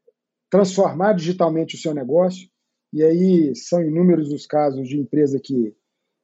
[0.51, 2.49] transformar digitalmente o seu negócio.
[2.92, 5.77] E aí são inúmeros os casos de empresa que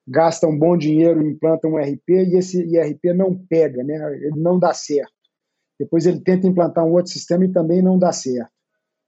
[0.09, 3.95] gastam um bom dinheiro e implantam um RP e esse IRP não pega, né?
[4.17, 5.13] ele não dá certo.
[5.79, 8.53] Depois ele tenta implantar um outro sistema e também não dá certo.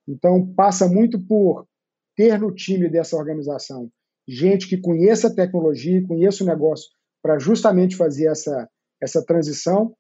[0.07, 1.67] Então passa muito por
[2.15, 3.91] ter no time dessa organização
[4.27, 6.91] gente que conheça a tecnologia, conheça o negócio
[7.23, 8.69] para justamente fazer essa,
[9.01, 9.95] essa transição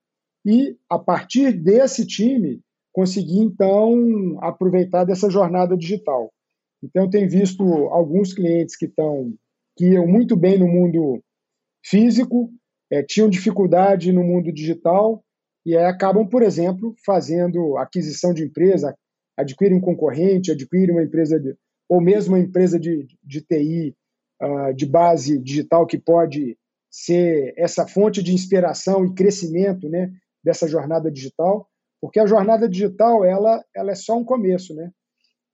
[0.44, 2.60] e a partir desse time
[2.92, 6.32] conseguir, então, aproveitar dessa jornada digital.
[6.82, 9.34] Então, eu tenho visto alguns clientes que estão
[9.76, 11.20] que iam muito bem no mundo
[11.84, 12.50] físico,
[12.90, 15.22] é, tinham dificuldade no mundo digital
[15.66, 18.96] e aí acabam, por exemplo, fazendo aquisição de empresa,
[19.36, 21.54] adquirem um concorrente, adquirem uma empresa de,
[21.88, 23.94] ou mesmo uma empresa de, de TI
[24.42, 26.56] uh, de base digital que pode
[26.90, 30.10] ser essa fonte de inspiração e crescimento né,
[30.42, 31.68] dessa jornada digital.
[32.00, 34.90] Porque a jornada digital ela, ela é só um começo, né?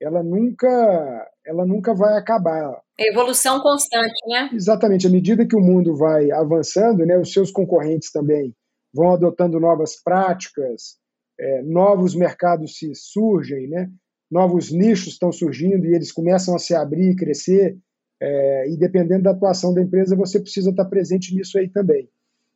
[0.01, 2.81] Ela nunca, ela nunca vai acabar.
[2.99, 4.51] Evolução constante, né?
[4.53, 5.07] Exatamente.
[5.07, 8.53] À medida que o mundo vai avançando, né, os seus concorrentes também
[8.93, 10.99] vão adotando novas práticas,
[11.39, 13.91] é, novos mercados se surgem, né?
[14.31, 17.77] Novos nichos estão surgindo e eles começam a se abrir e crescer.
[18.25, 22.09] É, e dependendo da atuação da empresa, você precisa estar presente nisso aí também.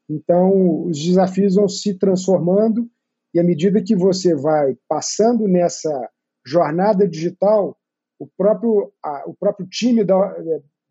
[0.08, 2.88] Então, os desafios vão se transformando
[3.34, 6.08] e à medida que você vai passando nessa
[6.46, 7.76] jornada digital,
[8.16, 10.36] o próprio, a, o próprio time da,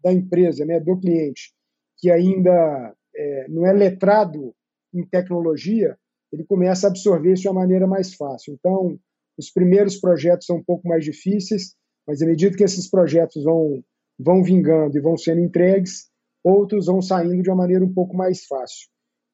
[0.04, 1.54] da empresa, né, do cliente,
[1.98, 4.54] que ainda é, não é letrado
[4.94, 5.98] em tecnologia,
[6.34, 8.54] ele começa a absorver isso de uma maneira mais fácil.
[8.54, 9.00] Então,
[9.38, 13.82] os primeiros projetos são um pouco mais difíceis, mas à medida que esses projetos vão,
[14.20, 16.10] vão vingando e vão sendo entregues,
[16.44, 18.88] outros vão saindo de uma maneira um pouco mais fácil.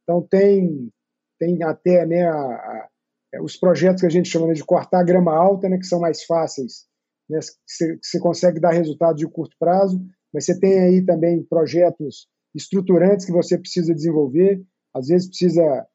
[0.03, 0.89] Então, tem,
[1.39, 2.89] tem até né, a, a
[3.33, 5.99] é, os projetos que a gente chama de cortar a grama alta, né, que são
[5.99, 6.85] mais fáceis,
[7.29, 10.01] né, que você consegue dar resultados de curto prazo,
[10.33, 14.61] mas você tem aí também projetos estruturantes que você precisa desenvolver,
[14.93, 15.87] às vezes precisa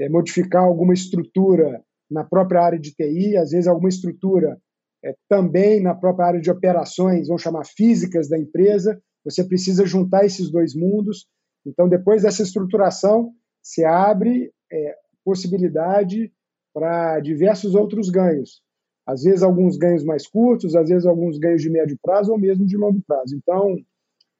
[0.00, 4.60] é, modificar alguma estrutura na própria área de TI, às vezes alguma estrutura
[5.04, 10.24] é, também na própria área de operações, vamos chamar físicas da empresa, você precisa juntar
[10.24, 11.26] esses dois mundos.
[11.66, 16.32] Então, depois dessa estruturação, se abre é, possibilidade
[16.72, 18.62] para diversos outros ganhos.
[19.06, 22.66] Às vezes, alguns ganhos mais curtos, às vezes, alguns ganhos de médio prazo ou mesmo
[22.66, 23.36] de longo prazo.
[23.36, 23.76] Então,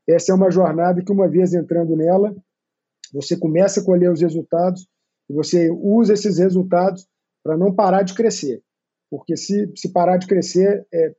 [0.09, 2.35] essa é uma jornada que, uma vez entrando nela,
[3.12, 4.87] você começa a colher os resultados
[5.29, 7.07] e você usa esses resultados
[7.42, 8.62] para não parar de crescer.
[9.11, 11.12] Porque se, se parar de crescer, é,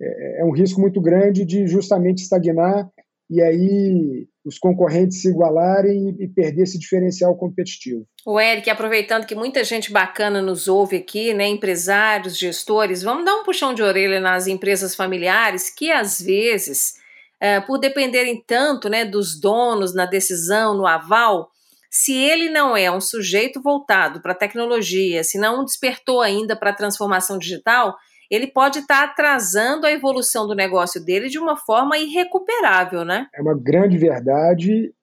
[0.00, 2.90] é, é um risco muito grande de justamente estagnar
[3.30, 8.04] e aí os concorrentes se igualarem e perder esse diferencial competitivo.
[8.26, 13.36] O Eric, aproveitando que muita gente bacana nos ouve aqui, né, empresários, gestores, vamos dar
[13.36, 16.94] um puxão de orelha nas empresas familiares que às vezes,
[17.40, 21.48] é, por dependerem tanto, né, dos donos na decisão, no aval,
[21.90, 26.70] se ele não é um sujeito voltado para a tecnologia, se não despertou ainda para
[26.70, 27.96] a transformação digital,
[28.30, 33.26] ele pode estar tá atrasando a evolução do negócio dele de uma forma irrecuperável, né?
[33.34, 34.94] É uma grande verdade.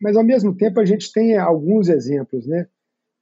[0.00, 2.66] mas ao mesmo tempo a gente tem alguns exemplos, né?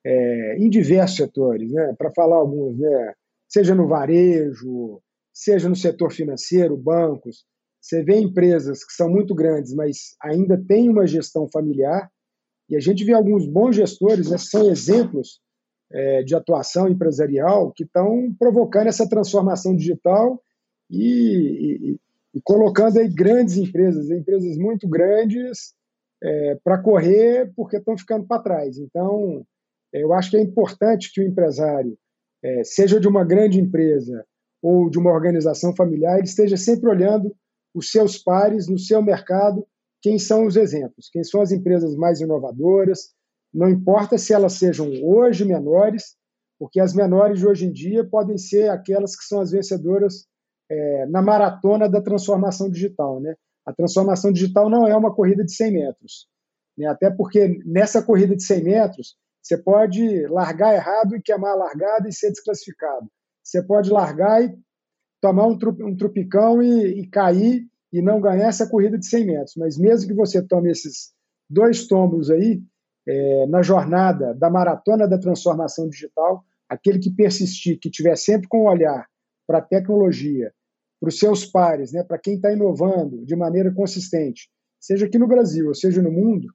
[0.03, 1.95] É, em diversos setores, né?
[1.99, 3.13] Para falar alguns, né?
[3.47, 5.03] Seja no varejo,
[5.35, 7.45] seja no setor financeiro, bancos,
[7.81, 12.11] você vê empresas que são muito grandes, mas ainda têm uma gestão familiar,
[12.71, 15.41] e a gente vê alguns bons gestores, né, são exemplos
[15.93, 20.41] é, de atuação empresarial que estão provocando essa transformação digital
[20.89, 21.97] e, e,
[22.35, 25.75] e colocando aí grandes empresas, empresas muito grandes,
[26.23, 28.79] é, para correr porque estão ficando para trás.
[28.79, 29.45] Então,
[29.93, 31.99] eu acho que é importante que o empresário,
[32.43, 34.25] é, seja de uma grande empresa
[34.63, 37.35] ou de uma organização familiar, ele esteja sempre olhando
[37.75, 39.67] os seus pares no seu mercado,
[40.03, 43.11] quem são os exemplos, quem são as empresas mais inovadoras,
[43.53, 46.17] não importa se elas sejam hoje menores,
[46.59, 50.27] porque as menores de hoje em dia podem ser aquelas que são as vencedoras
[50.71, 53.21] é, na maratona da transformação digital.
[53.21, 53.35] Né?
[53.67, 56.29] A transformação digital não é uma corrida de 100 metros,
[56.77, 56.87] né?
[56.87, 62.09] até porque nessa corrida de 100 metros você pode largar errado e queimar a largada
[62.09, 63.11] e ser desclassificado.
[63.43, 64.55] Você pode largar e
[65.21, 69.55] tomar um, trup, trupicão e, e, cair e não ganhar essa corrida de 100 metros.
[69.57, 71.13] Mas mesmo que você tome esses
[71.49, 72.63] dois tombos aí,
[73.07, 78.61] é, na jornada da maratona da transformação digital, aquele que persistir, que tiver sempre com
[78.61, 79.07] o olhar
[79.47, 80.53] para a tecnologia,
[81.01, 84.49] para os seus pares, né, para quem está inovando de maneira consistente,
[84.79, 86.47] seja aqui no Brasil ou seja no mundo,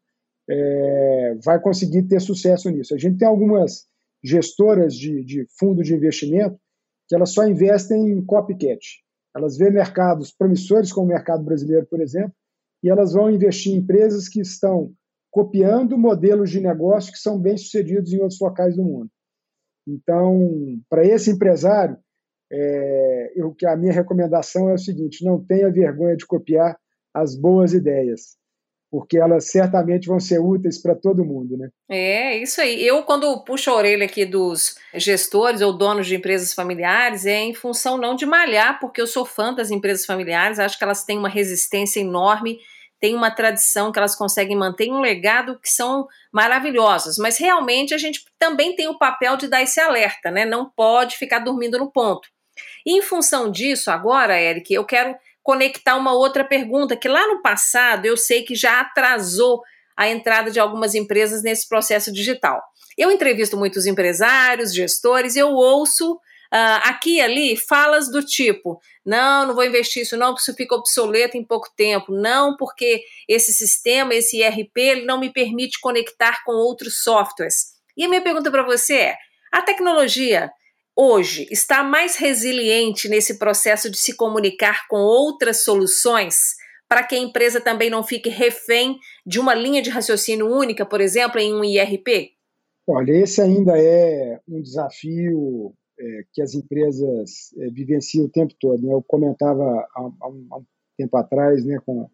[0.49, 2.93] é, vai conseguir ter sucesso nisso.
[2.93, 3.87] A gente tem algumas
[4.23, 6.57] gestoras de, de fundo de investimento
[7.07, 8.79] que elas só investem em copycat.
[9.35, 12.33] Elas vêem mercados promissores, como o mercado brasileiro, por exemplo,
[12.81, 14.93] e elas vão investir em empresas que estão
[15.29, 19.09] copiando modelos de negócio que são bem sucedidos em outros locais do mundo.
[19.85, 21.97] Então, para esse empresário,
[22.51, 23.33] é,
[23.67, 26.77] a minha recomendação é o seguinte: não tenha vergonha de copiar
[27.13, 28.37] as boas ideias
[28.95, 31.67] porque elas certamente vão ser úteis para todo mundo, né?
[31.89, 32.81] É, isso aí.
[32.81, 37.53] Eu, quando puxo a orelha aqui dos gestores ou donos de empresas familiares, é em
[37.53, 41.17] função não de malhar, porque eu sou fã das empresas familiares, acho que elas têm
[41.17, 42.57] uma resistência enorme,
[42.97, 47.97] têm uma tradição que elas conseguem manter um legado que são maravilhosos, mas realmente a
[47.97, 50.45] gente também tem o papel de dar esse alerta, né?
[50.45, 52.29] Não pode ficar dormindo no ponto.
[52.85, 55.13] E em função disso, agora, Eric, eu quero
[55.45, 59.61] conectar uma outra pergunta, que lá no passado eu sei que já atrasou
[59.95, 62.59] a entrada de algumas empresas nesse processo digital.
[62.97, 66.19] Eu entrevisto muitos empresários, gestores, eu ouço
[66.53, 70.55] Uh, aqui e ali falas do tipo: não, não vou investir isso, não, porque isso
[70.55, 75.81] fica obsoleto em pouco tempo, não, porque esse sistema, esse IRP, ele não me permite
[75.81, 77.73] conectar com outros softwares.
[77.97, 79.17] E a minha pergunta para você é:
[79.51, 80.49] a tecnologia
[80.95, 86.55] hoje está mais resiliente nesse processo de se comunicar com outras soluções
[86.87, 91.01] para que a empresa também não fique refém de uma linha de raciocínio única, por
[91.01, 92.31] exemplo, em um IRP?
[92.87, 98.85] Olha, esse ainda é um desafio é, que as empresas é, vivenciam o tempo todo.
[98.85, 98.93] Né?
[98.93, 102.07] Eu comentava há, há, um, há, um, tempo atrás, né, com,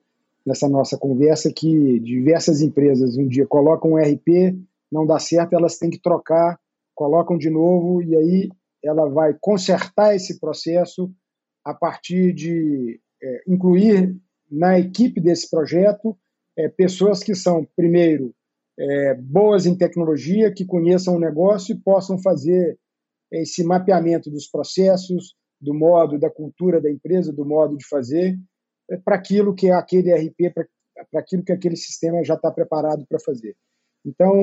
[0.46, 4.58] nessa nossa conversa, que diversas empresas um dia colocam um ERP,
[4.92, 6.60] não dá certo, elas têm que trocar,
[6.96, 8.50] colocam de novo, e aí
[8.84, 11.12] ela vai consertar esse processo
[11.64, 14.16] a partir de é, incluir
[14.50, 16.18] na equipe desse projeto
[16.58, 18.34] é, pessoas que são, primeiro,
[18.78, 22.78] é, boas em tecnologia, que conheçam o negócio e possam fazer
[23.32, 28.38] esse mapeamento dos processos, do modo, da cultura da empresa, do modo de fazer,
[28.90, 33.20] é, para aquilo que aquele RP, para aquilo que aquele sistema já está preparado para
[33.20, 33.56] fazer.
[34.06, 34.36] Então,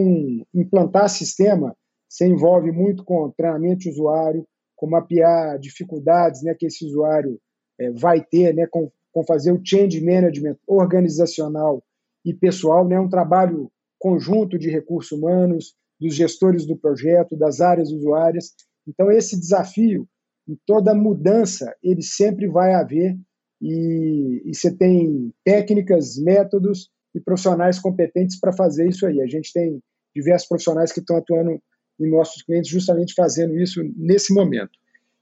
[0.55, 1.77] implantar sistema
[2.09, 7.39] se envolve muito com treinamento de usuário, com mapear dificuldades né, que esse usuário
[7.79, 11.83] é, vai ter, né, com, com fazer o change management organizacional
[12.25, 17.91] e pessoal, né, um trabalho conjunto de recursos humanos, dos gestores do projeto, das áreas
[17.91, 18.55] usuárias.
[18.87, 20.07] Então, esse desafio,
[20.49, 23.19] em toda mudança, ele sempre vai haver
[23.61, 29.21] e, e você tem técnicas, métodos e profissionais competentes para fazer isso aí.
[29.21, 29.81] A gente tem
[30.15, 31.61] diversos profissionais que estão atuando
[31.99, 34.79] em nossos clientes justamente fazendo isso nesse momento.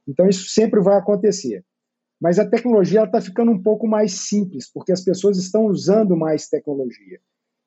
[0.06, 1.64] Então, isso sempre vai acontecer.
[2.20, 6.48] Mas a tecnologia está ficando um pouco mais simples, porque as pessoas estão usando mais
[6.48, 7.20] tecnologia.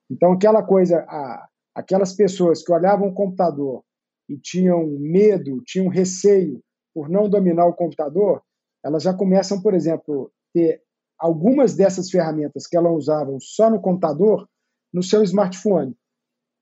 [0.10, 3.84] Então, aquela coisa, a, aquelas pessoas que olhavam o computador
[4.28, 6.62] e tinham medo, tinham receio
[6.94, 8.42] por não dominar o computador,
[8.84, 10.82] elas já começam, por exemplo, ter
[11.18, 14.48] algumas dessas ferramentas que elas usavam só no computador
[14.92, 15.96] no seu smartphone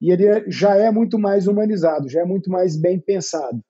[0.01, 3.61] e ele já é muito mais humanizado, já é muito mais bem pensado.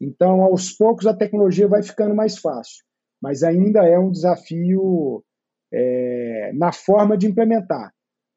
[0.00, 2.84] Então, aos poucos, a tecnologia vai ficando mais fácil,
[3.20, 5.24] mas ainda é um desafio
[5.72, 7.92] é, na forma de implementar.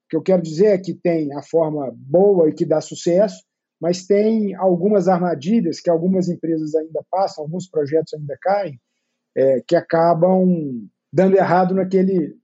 [0.09, 3.43] que eu quero dizer é que tem a forma boa e que dá sucesso,
[3.81, 8.79] mas tem algumas armadilhas que algumas empresas ainda passam, alguns projetos ainda caem,
[9.35, 12.37] é, que acabam dando errado naquele,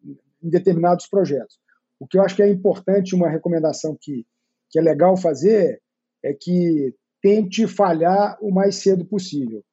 [0.44, 1.60] em determinados projetos.
[2.00, 4.26] O que eu acho que é importante, uma recomendação que,
[4.72, 5.82] que é legal fazer,
[6.24, 9.64] é que tente falhar o mais cedo possível.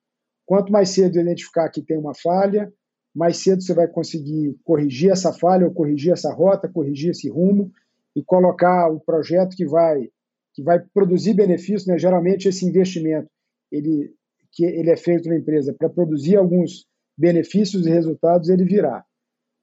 [0.45, 2.73] Quanto mais cedo identificar que tem uma falha,
[3.15, 7.71] mais cedo você vai conseguir corrigir essa falha ou corrigir essa rota, corrigir esse rumo
[8.15, 10.09] e colocar o projeto que vai
[10.55, 11.87] que vai produzir benefícios.
[11.87, 11.99] Né?
[11.99, 13.29] Geralmente esse investimento
[13.71, 14.13] ele
[14.53, 16.87] que ele é feito na empresa para produzir alguns
[17.17, 19.05] benefícios e resultados ele virá.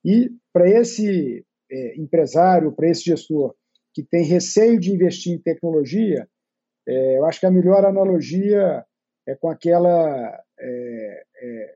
[0.04, 3.56] E para esse é, empresário, para esse gestor
[3.96, 6.28] que tem receio de investir em tecnologia,
[6.86, 8.86] é, eu acho que a melhor analogia
[9.26, 11.76] é com aquela é, é,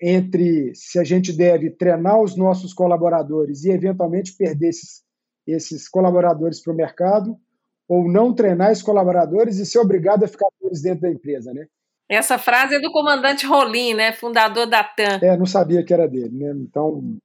[0.00, 5.04] entre se a gente deve treinar os nossos colaboradores e eventualmente perder esses,
[5.46, 7.38] esses colaboradores para o mercado,
[7.86, 11.52] ou não treinar esses colaboradores e ser obrigado a ficar com eles dentro da empresa,
[11.52, 11.66] né?
[12.08, 15.18] Essa frase é do comandante Rolim, né, fundador da TAM.
[15.22, 16.52] É, não sabia que era dele, né?
[16.56, 17.18] Então,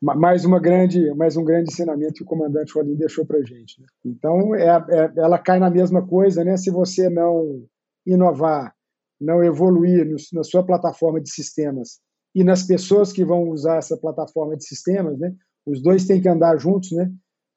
[0.00, 3.80] mais uma grande, mais um grande ensinamento que o comandante Rolim deixou para gente.
[3.80, 3.86] Né?
[4.04, 6.56] Então, é, é, ela cai na mesma coisa, né?
[6.56, 7.64] Se você não
[8.06, 8.74] inovar,
[9.20, 12.00] não evoluir no, na sua plataforma de sistemas
[12.34, 15.34] e nas pessoas que vão usar essa plataforma de sistemas, né?
[15.64, 17.10] Os dois têm que andar juntos, né?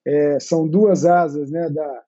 [0.06, 1.70] É, são duas asas, né?
[1.70, 2.04] Da,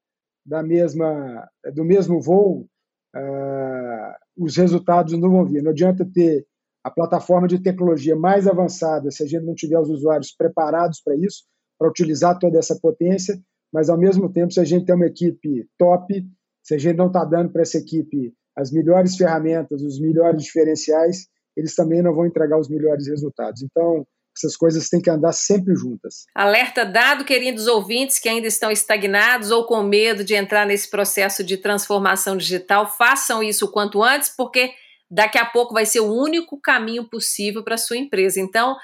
[0.45, 2.67] da mesma, do mesmo voo.
[3.15, 5.63] Uh, os resultados não vão vir.
[5.63, 6.45] Não adianta ter
[6.83, 11.15] a plataforma de tecnologia mais avançada se a gente não tiver os usuários preparados para
[11.15, 11.43] isso,
[11.77, 13.39] para utilizar toda essa potência,
[13.71, 16.25] mas ao mesmo tempo, se a gente tem uma equipe top,
[16.63, 21.27] se a gente não está dando para essa equipe as melhores ferramentas, os melhores diferenciais,
[21.55, 23.61] eles também não vão entregar os melhores resultados.
[23.61, 24.05] Então,
[24.37, 26.25] essas coisas têm que andar sempre juntas.
[26.35, 31.43] Alerta dado, queridos ouvintes que ainda estão estagnados ou com medo de entrar nesse processo
[31.43, 34.71] de transformação digital, façam isso o quanto antes, porque
[35.09, 38.39] daqui a pouco vai ser o único caminho possível para a sua empresa.
[38.39, 38.75] Então,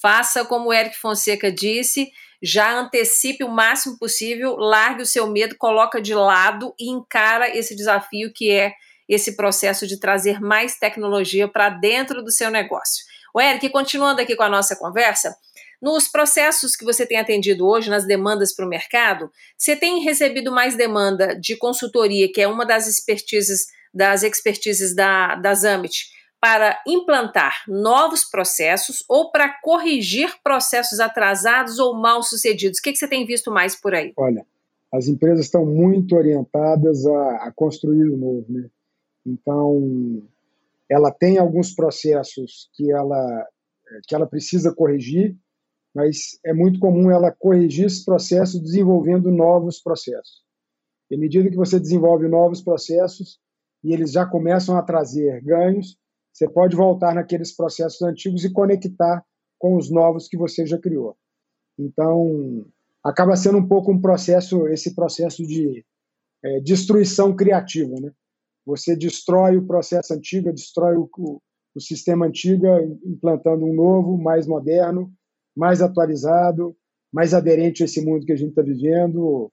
[0.00, 2.10] faça como o Eric Fonseca disse,
[2.42, 7.74] já antecipe o máximo possível, largue o seu medo, coloca de lado e encara esse
[7.74, 8.72] desafio que é
[9.08, 13.04] esse processo de trazer mais tecnologia para dentro do seu negócio.
[13.34, 15.36] O Eric, continuando aqui com a nossa conversa,
[15.82, 20.50] nos processos que você tem atendido hoje, nas demandas para o mercado, você tem recebido
[20.52, 26.78] mais demanda de consultoria, que é uma das expertises, das expertises da, da Zamit, para
[26.86, 32.78] implantar novos processos ou para corrigir processos atrasados ou mal sucedidos?
[32.78, 34.12] O que, que você tem visto mais por aí?
[34.16, 34.44] Olha,
[34.92, 38.68] as empresas estão muito orientadas a, a construir o novo, né?
[39.24, 40.22] Então,
[40.86, 43.48] ela tem alguns processos que ela,
[44.06, 45.34] que ela precisa corrigir,
[45.94, 50.44] mas é muito comum ela corrigir esses processos desenvolvendo novos processos.
[51.10, 53.40] E à medida que você desenvolve novos processos
[53.84, 55.98] e eles já começam a trazer ganhos,
[56.32, 59.22] você pode voltar naqueles processos antigos e conectar
[59.58, 61.16] com os novos que você já criou.
[61.78, 62.66] Então,
[63.04, 65.84] acaba sendo um pouco um processo, esse processo de
[66.42, 68.10] é, destruição criativa, né?
[68.66, 71.40] Você destrói o processo antigo, destrói o, o,
[71.74, 72.66] o sistema antigo,
[73.04, 75.12] implantando um novo, mais moderno,
[75.54, 76.74] mais atualizado,
[77.12, 79.52] mais aderente a esse mundo que a gente está vivendo,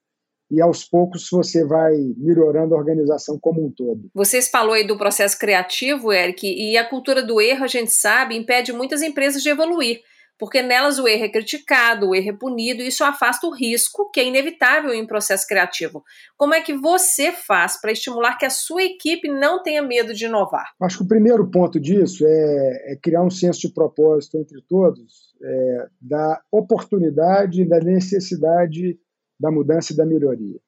[0.52, 4.10] e aos poucos você vai melhorando a organização como um todo.
[4.14, 8.36] Vocês falou aí do processo criativo, Eric, e a cultura do erro, a gente sabe,
[8.36, 10.00] impede muitas empresas de evoluir
[10.42, 14.10] porque nelas o erro é criticado, o erro é punido, e isso afasta o risco
[14.10, 16.02] que é inevitável em processo criativo.
[16.36, 20.24] Como é que você faz para estimular que a sua equipe não tenha medo de
[20.24, 20.72] inovar?
[20.82, 25.32] Acho que o primeiro ponto disso é, é criar um senso de propósito entre todos,
[25.40, 28.98] é, da oportunidade e da necessidade
[29.42, 30.60] da mudança e da melhoria.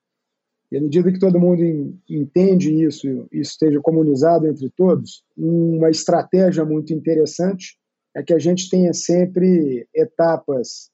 [0.73, 1.63] E à medida que todo mundo
[2.11, 7.79] entende isso, isso esteja comunizado entre todos, uma estratégia muito interessante
[8.17, 10.91] é que a gente tenha sempre etapas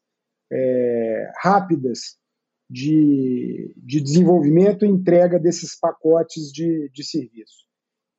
[0.53, 2.18] é, rápidas
[2.68, 7.64] de, de desenvolvimento e entrega desses pacotes de, de serviço.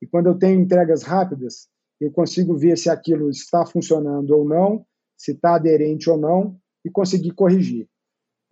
[0.00, 1.68] E quando eu tenho entregas rápidas,
[2.00, 4.84] eu consigo ver se aquilo está funcionando ou não,
[5.16, 7.88] se está aderente ou não, e conseguir corrigir.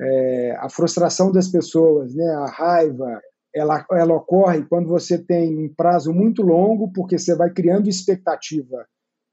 [0.00, 3.20] É, a frustração das pessoas, né, a raiva,
[3.54, 8.86] ela, ela ocorre quando você tem um prazo muito longo, porque você vai criando expectativa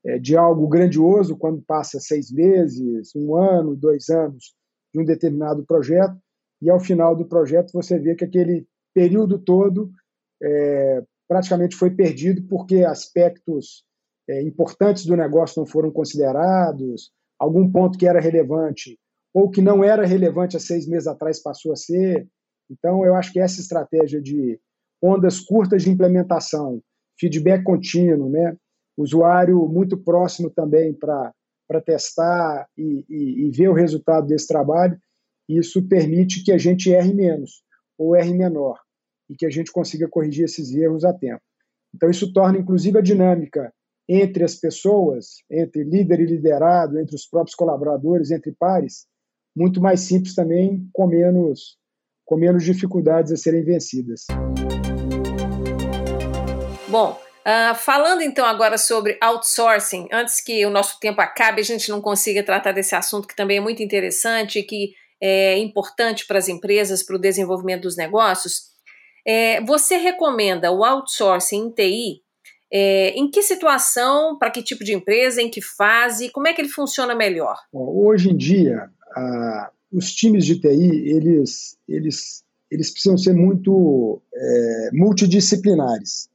[0.06, 4.56] é, de algo grandioso quando passa seis meses, um ano, dois anos
[4.94, 6.18] de um determinado projeto,
[6.62, 9.92] e ao final do projeto você vê que aquele período todo
[10.42, 13.86] é, praticamente foi perdido porque aspectos
[14.28, 18.98] é, importantes do negócio não foram considerados, algum ponto que era relevante
[19.38, 22.28] ou que não era relevante há seis meses atrás passou a ser.
[22.72, 24.60] Então, eu acho que essa estratégia de
[25.00, 26.82] ondas curtas de implementação,
[27.20, 28.58] feedback contínuo, né?
[28.98, 31.32] usuário muito próximo também para
[31.86, 35.00] testar e, e, e ver o resultado desse trabalho,
[35.48, 37.62] isso permite que a gente erre menos
[37.96, 38.80] ou erre menor
[39.30, 41.44] e que a gente consiga corrigir esses erros a tempo.
[41.94, 43.72] Então, isso torna, inclusive, a dinâmica
[44.10, 49.06] entre as pessoas, entre líder e liderado, entre os próprios colaboradores, entre pares,
[49.58, 51.78] muito mais simples também, com menos,
[52.24, 54.28] com menos dificuldades a serem vencidas.
[56.88, 61.90] Bom, uh, falando então agora sobre outsourcing, antes que o nosso tempo acabe, a gente
[61.90, 66.38] não consiga tratar desse assunto que também é muito interessante e que é importante para
[66.38, 68.78] as empresas, para o desenvolvimento dos negócios.
[69.28, 72.28] É, você recomenda o outsourcing em TI?
[72.72, 76.62] É, em que situação, para que tipo de empresa, em que fase, como é que
[76.62, 77.56] ele funciona melhor?
[77.72, 84.90] Hoje em dia, ah, os times de TI eles, eles, eles precisam ser muito é,
[84.94, 86.30] multidisciplinares.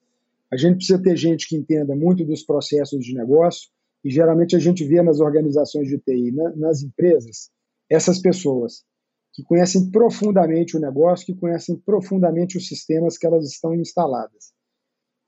[0.51, 3.71] A gente precisa ter gente que entenda muito dos processos de negócio
[4.05, 7.51] e geralmente a gente vê nas organizações de TI, na, nas empresas,
[7.89, 8.85] essas pessoas
[9.33, 14.53] que conhecem profundamente o negócio, que conhecem profundamente os sistemas que elas estão instaladas.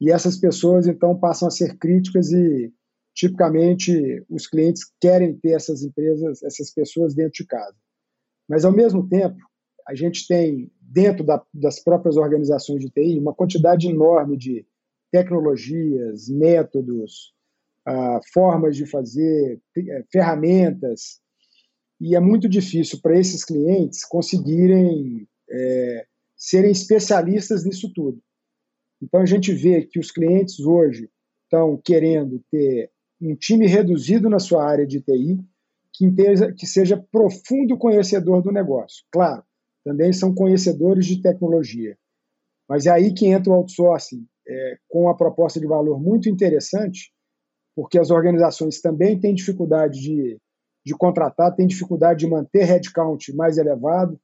[0.00, 2.72] E essas pessoas então passam a ser críticas e
[3.14, 7.76] tipicamente os clientes querem ter essas empresas, essas pessoas dentro de casa.
[8.48, 9.38] Mas, ao mesmo tempo,
[9.86, 14.66] a gente tem, dentro da, das próprias organizações de TI, uma quantidade enorme de
[15.10, 17.32] tecnologias, métodos,
[17.86, 21.20] ah, formas de fazer, eh, ferramentas,
[22.00, 26.06] e é muito difícil para esses clientes conseguirem é,
[26.36, 28.20] serem especialistas nisso tudo.
[29.00, 31.08] Então, a gente vê que os clientes hoje
[31.44, 32.90] estão querendo ter
[33.20, 35.38] um time reduzido na sua área de TI,
[35.92, 39.04] que, inteja, que seja profundo conhecedor do negócio.
[39.10, 39.42] Claro,
[39.84, 41.96] também são conhecedores de tecnologia.
[42.68, 47.12] Mas é aí que entra o outsourcing, é, com uma proposta de valor muito interessante,
[47.74, 50.38] porque as organizações também têm dificuldade de,
[50.84, 54.18] de contratar, têm dificuldade de manter headcount mais elevado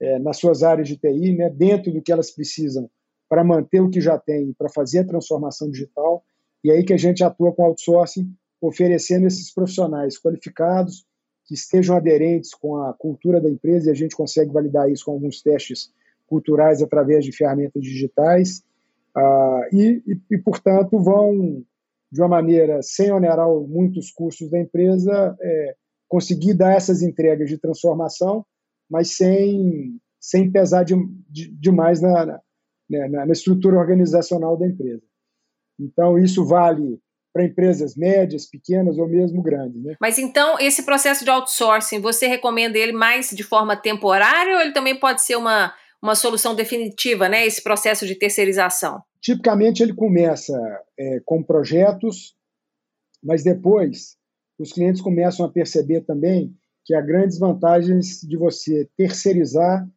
[0.00, 2.90] é, nas suas áreas de TI, né, dentro do que elas precisam
[3.28, 6.24] para manter o que já tem, para fazer a transformação digital.
[6.64, 11.04] E aí que a gente atua com outsourcing oferecendo esses profissionais qualificados
[11.44, 15.12] que estejam aderentes com a cultura da empresa e a gente consegue validar isso com
[15.12, 15.92] alguns testes
[16.26, 18.64] culturais através de ferramentas digitais
[19.14, 21.62] uh, e, e, e, portanto, vão,
[22.10, 25.74] de uma maneira sem onerar muitos custos da empresa, é,
[26.08, 28.44] conseguir dar essas entregas de transformação,
[28.88, 30.94] mas sem, sem pesar de,
[31.28, 32.40] de, demais na, na,
[32.88, 35.02] né, na estrutura organizacional da empresa.
[35.78, 36.98] Então, isso vale
[37.32, 39.82] para empresas médias, pequenas ou mesmo grandes.
[39.82, 39.96] Né?
[40.00, 44.72] Mas então, esse processo de outsourcing, você recomenda ele mais de forma temporária ou ele
[44.72, 47.44] também pode ser uma, uma solução definitiva, né?
[47.44, 49.02] Esse processo de terceirização?
[49.20, 50.54] Tipicamente ele começa
[50.96, 52.36] é, com projetos,
[53.22, 54.16] mas depois
[54.58, 56.54] os clientes começam a perceber também
[56.84, 59.88] que há grandes vantagens de você terceirizar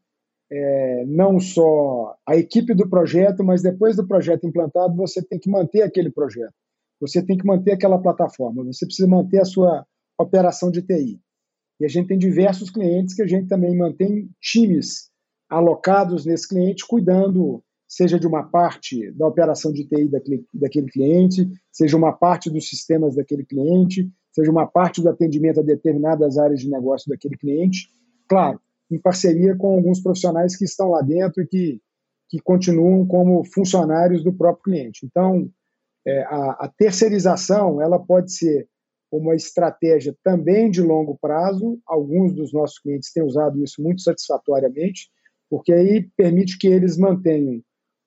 [0.52, 5.50] é, não só a equipe do projeto, mas depois do projeto implantado, você tem que
[5.50, 6.54] manter aquele projeto.
[7.00, 9.86] Você tem que manter aquela plataforma, você precisa manter a sua
[10.18, 11.20] operação de TI.
[11.80, 15.12] E a gente tem diversos clientes que a gente também mantém times
[15.48, 21.48] alocados nesse cliente, cuidando, seja de uma parte da operação de TI daquele, daquele cliente,
[21.72, 26.62] seja uma parte dos sistemas daquele cliente, seja uma parte do atendimento a determinadas áreas
[26.62, 27.90] de negócio daquele cliente.
[28.28, 28.60] Claro,
[28.90, 31.82] em parceria com alguns profissionais que estão lá dentro e que,
[32.30, 35.06] que continuam como funcionários do próprio cliente.
[35.06, 35.50] Então,
[36.06, 38.68] é, a, a terceirização ela pode ser
[39.12, 41.80] uma estratégia também de longo prazo.
[41.86, 45.10] Alguns dos nossos clientes têm usado isso muito satisfatoriamente,
[45.50, 47.62] porque aí permite que eles mantenham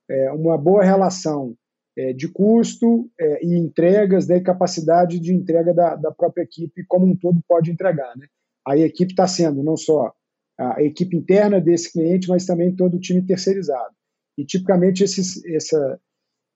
[0.09, 1.55] é, uma boa relação
[1.97, 6.85] é, de custo é, e entregas, né, e capacidade de entrega da, da, própria equipe
[6.87, 8.16] como um todo pode entregar.
[8.16, 8.26] Né?
[8.66, 10.12] A equipe está sendo não só
[10.61, 13.95] a equipe interna desse cliente, mas também todo o time terceirizado.
[14.37, 16.01] E tipicamente esses, essa,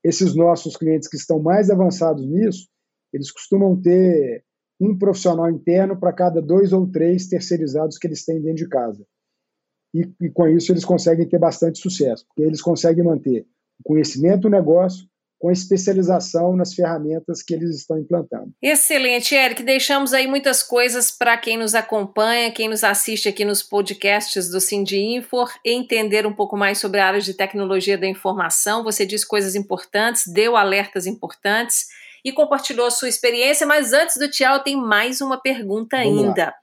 [0.04, 2.68] esses nossos clientes que estão mais avançados nisso,
[3.12, 4.44] eles costumam ter
[4.78, 9.06] um profissional interno para cada dois ou três terceirizados que eles têm dentro de casa.
[9.94, 13.46] E, e, com isso eles conseguem ter bastante sucesso, porque eles conseguem manter
[13.78, 15.08] o conhecimento do negócio,
[15.44, 18.50] com especialização nas ferramentas que eles estão implantando.
[18.62, 19.62] Excelente, Eric.
[19.62, 24.58] Deixamos aí muitas coisas para quem nos acompanha, quem nos assiste aqui nos podcasts do
[24.58, 28.82] Cindy Infor, entender um pouco mais sobre a área de tecnologia da informação.
[28.84, 31.88] Você disse coisas importantes, deu alertas importantes
[32.24, 36.44] e compartilhou a sua experiência, mas antes do tchau tem mais uma pergunta Vamos ainda.
[36.46, 36.54] Lá.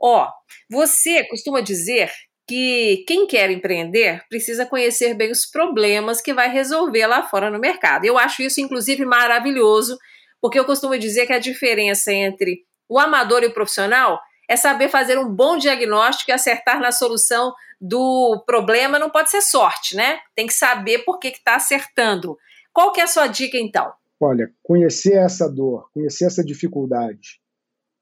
[0.00, 0.28] Ó,
[0.70, 2.10] Você costuma dizer
[2.46, 7.58] que quem quer empreender precisa conhecer bem os problemas que vai resolver lá fora no
[7.58, 8.04] mercado.
[8.04, 9.98] Eu acho isso, inclusive, maravilhoso,
[10.40, 14.88] porque eu costumo dizer que a diferença entre o amador e o profissional é saber
[14.88, 18.98] fazer um bom diagnóstico e acertar na solução do problema.
[18.98, 20.18] Não pode ser sorte, né?
[20.34, 22.36] Tem que saber por que está acertando.
[22.72, 23.90] Qual que é a sua dica, então?
[24.20, 27.40] Olha, conhecer essa dor, conhecer essa dificuldade,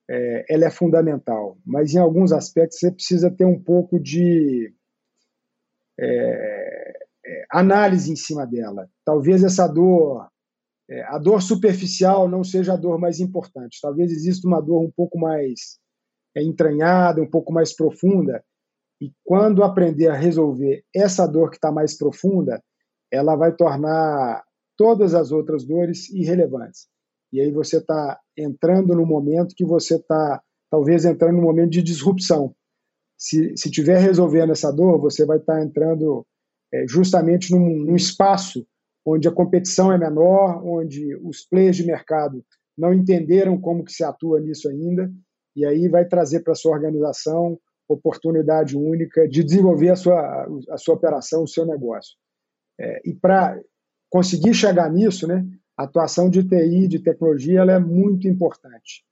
[0.09, 4.75] é, ela é fundamental, mas em alguns aspectos você precisa ter um pouco de
[5.99, 6.93] é,
[7.25, 8.89] é, análise em cima dela.
[9.05, 10.29] Talvez essa dor,
[10.91, 13.79] é, a dor superficial não seja a dor mais importante.
[13.81, 15.79] Talvez exista uma dor um pouco mais
[16.37, 18.45] é, entranhada, um pouco mais profunda.
[19.01, 22.63] E quando aprender a resolver essa dor que está mais profunda,
[23.11, 24.43] ela vai tornar
[24.77, 26.89] todas as outras dores irrelevantes.
[27.33, 31.83] E aí você está entrando no momento que você está, talvez, entrando no momento de
[31.83, 32.55] disrupção.
[33.17, 36.27] Se, se tiver resolvendo essa dor, você vai estar tá entrando
[36.73, 38.67] é, justamente num, num espaço
[39.05, 42.45] onde a competição é menor, onde os players de mercado
[42.77, 45.11] não entenderam como que se atua nisso ainda,
[45.55, 47.59] e aí vai trazer para sua organização
[47.89, 52.17] oportunidade única de desenvolver a sua, a sua operação, o seu negócio.
[52.81, 53.61] É, e para
[54.09, 55.45] conseguir chegar nisso, né,
[55.77, 59.05] a atuação de TI, de tecnologia, ela é muito importante,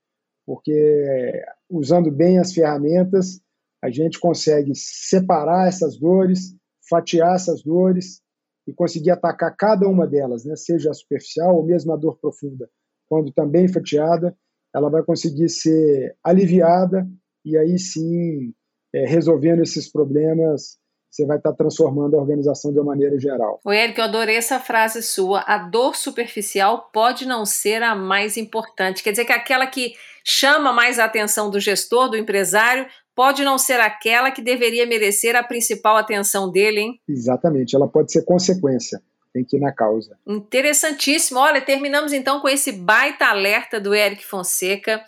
[0.45, 3.41] porque usando bem as ferramentas,
[3.83, 6.55] a gente consegue separar essas dores,
[6.87, 8.21] fatiar essas dores
[8.67, 10.55] e conseguir atacar cada uma delas, né?
[10.55, 12.69] seja a superficial ou mesmo a dor profunda.
[13.09, 14.37] Quando também fatiada,
[14.73, 17.09] ela vai conseguir ser aliviada
[17.43, 18.53] e aí sim,
[18.93, 20.77] é, resolvendo esses problemas
[21.11, 23.59] você vai estar transformando a organização de uma maneira geral.
[23.65, 25.41] O Eric, eu adorei essa frase sua.
[25.41, 29.03] A dor superficial pode não ser a mais importante.
[29.03, 29.93] Quer dizer que aquela que
[30.23, 35.35] chama mais a atenção do gestor, do empresário, pode não ser aquela que deveria merecer
[35.35, 37.01] a principal atenção dele, hein?
[37.07, 39.01] Exatamente, ela pode ser consequência.
[39.33, 40.17] Tem que ir na causa.
[40.27, 41.39] Interessantíssimo.
[41.39, 45.01] Olha, terminamos então com esse baita alerta do Eric Fonseca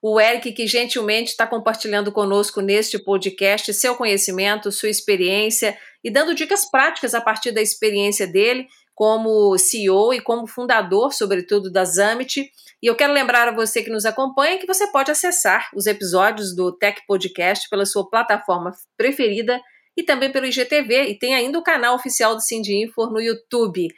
[0.00, 6.34] o Eric, que gentilmente está compartilhando conosco neste podcast seu conhecimento, sua experiência e dando
[6.34, 12.50] dicas práticas a partir da experiência dele como CEO e como fundador, sobretudo, da Zamit.
[12.82, 16.54] E eu quero lembrar a você que nos acompanha que você pode acessar os episódios
[16.54, 19.60] do Tech Podcast pela sua plataforma preferida
[19.96, 21.10] e também pelo IGTV.
[21.10, 23.88] E tem ainda o canal oficial do Cindy Info no YouTube.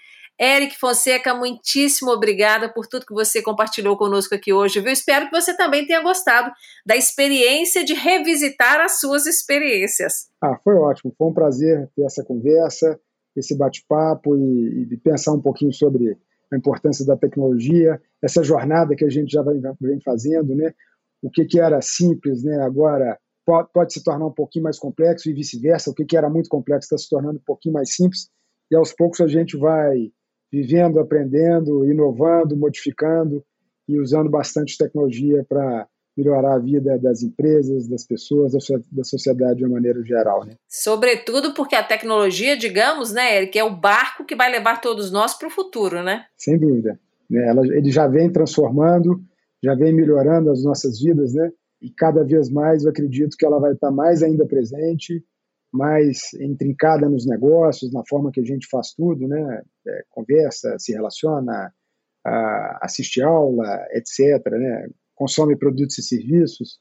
[0.41, 4.91] Eric Fonseca, muitíssimo obrigada por tudo que você compartilhou conosco aqui hoje, viu?
[4.91, 6.51] Espero que você também tenha gostado
[6.87, 10.31] da experiência de revisitar as suas experiências.
[10.43, 12.99] Ah, foi ótimo, foi um prazer ter essa conversa,
[13.37, 16.17] esse bate-papo e, e, pensar um pouquinho sobre
[16.51, 20.73] a importância da tecnologia, essa jornada que a gente já vem, vem fazendo, né?
[21.23, 22.63] O que, que era simples, né?
[22.63, 25.91] Agora pode, pode se tornar um pouquinho mais complexo e vice-versa.
[25.91, 28.31] O que, que era muito complexo está se tornando um pouquinho mais simples
[28.71, 30.11] e aos poucos a gente vai
[30.53, 33.45] vivendo, aprendendo, inovando, modificando
[33.89, 35.87] e usando bastante tecnologia para
[36.17, 38.53] melhorar a vida das empresas, das pessoas,
[38.91, 40.45] da sociedade de uma maneira geral.
[40.45, 40.55] Né?
[40.69, 45.35] Sobretudo porque a tecnologia, digamos, né, Eric, é o barco que vai levar todos nós
[45.35, 46.25] para o futuro, né?
[46.37, 46.99] Sem dúvida.
[47.29, 47.49] Né?
[47.49, 49.21] Ela, ele já vem transformando,
[49.63, 51.51] já vem melhorando as nossas vidas, né?
[51.81, 55.25] E cada vez mais eu acredito que ela vai estar mais ainda presente
[55.73, 59.63] mais intrincada nos negócios, na forma que a gente faz tudo, né?
[59.87, 61.73] É, conversa, se relaciona,
[62.25, 64.45] a, assiste aula, etc.
[64.53, 64.89] Né?
[65.15, 66.79] Consome produtos e serviços.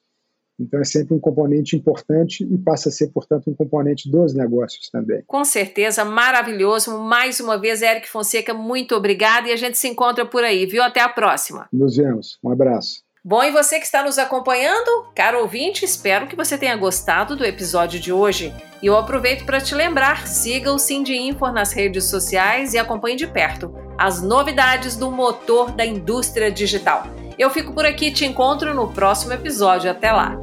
[0.59, 4.89] Então é sempre um componente importante e passa a ser, portanto, um componente dos negócios
[4.89, 5.23] também.
[5.25, 6.99] Com certeza, maravilhoso.
[6.99, 10.83] Mais uma vez, Eric Fonseca, muito obrigada e a gente se encontra por aí, viu?
[10.83, 11.69] Até a próxima.
[11.71, 12.37] Nos vemos.
[12.43, 13.08] Um abraço.
[13.23, 17.43] Bom, e você que está nos acompanhando, caro ouvinte, espero que você tenha gostado do
[17.43, 18.53] episódio de hoje.
[18.81, 23.17] E eu aproveito para te lembrar, siga o Cindy Info nas redes sociais e acompanhe
[23.17, 27.03] de perto as novidades do motor da indústria digital.
[27.37, 29.91] Eu fico por aqui e te encontro no próximo episódio.
[29.91, 30.37] Até lá!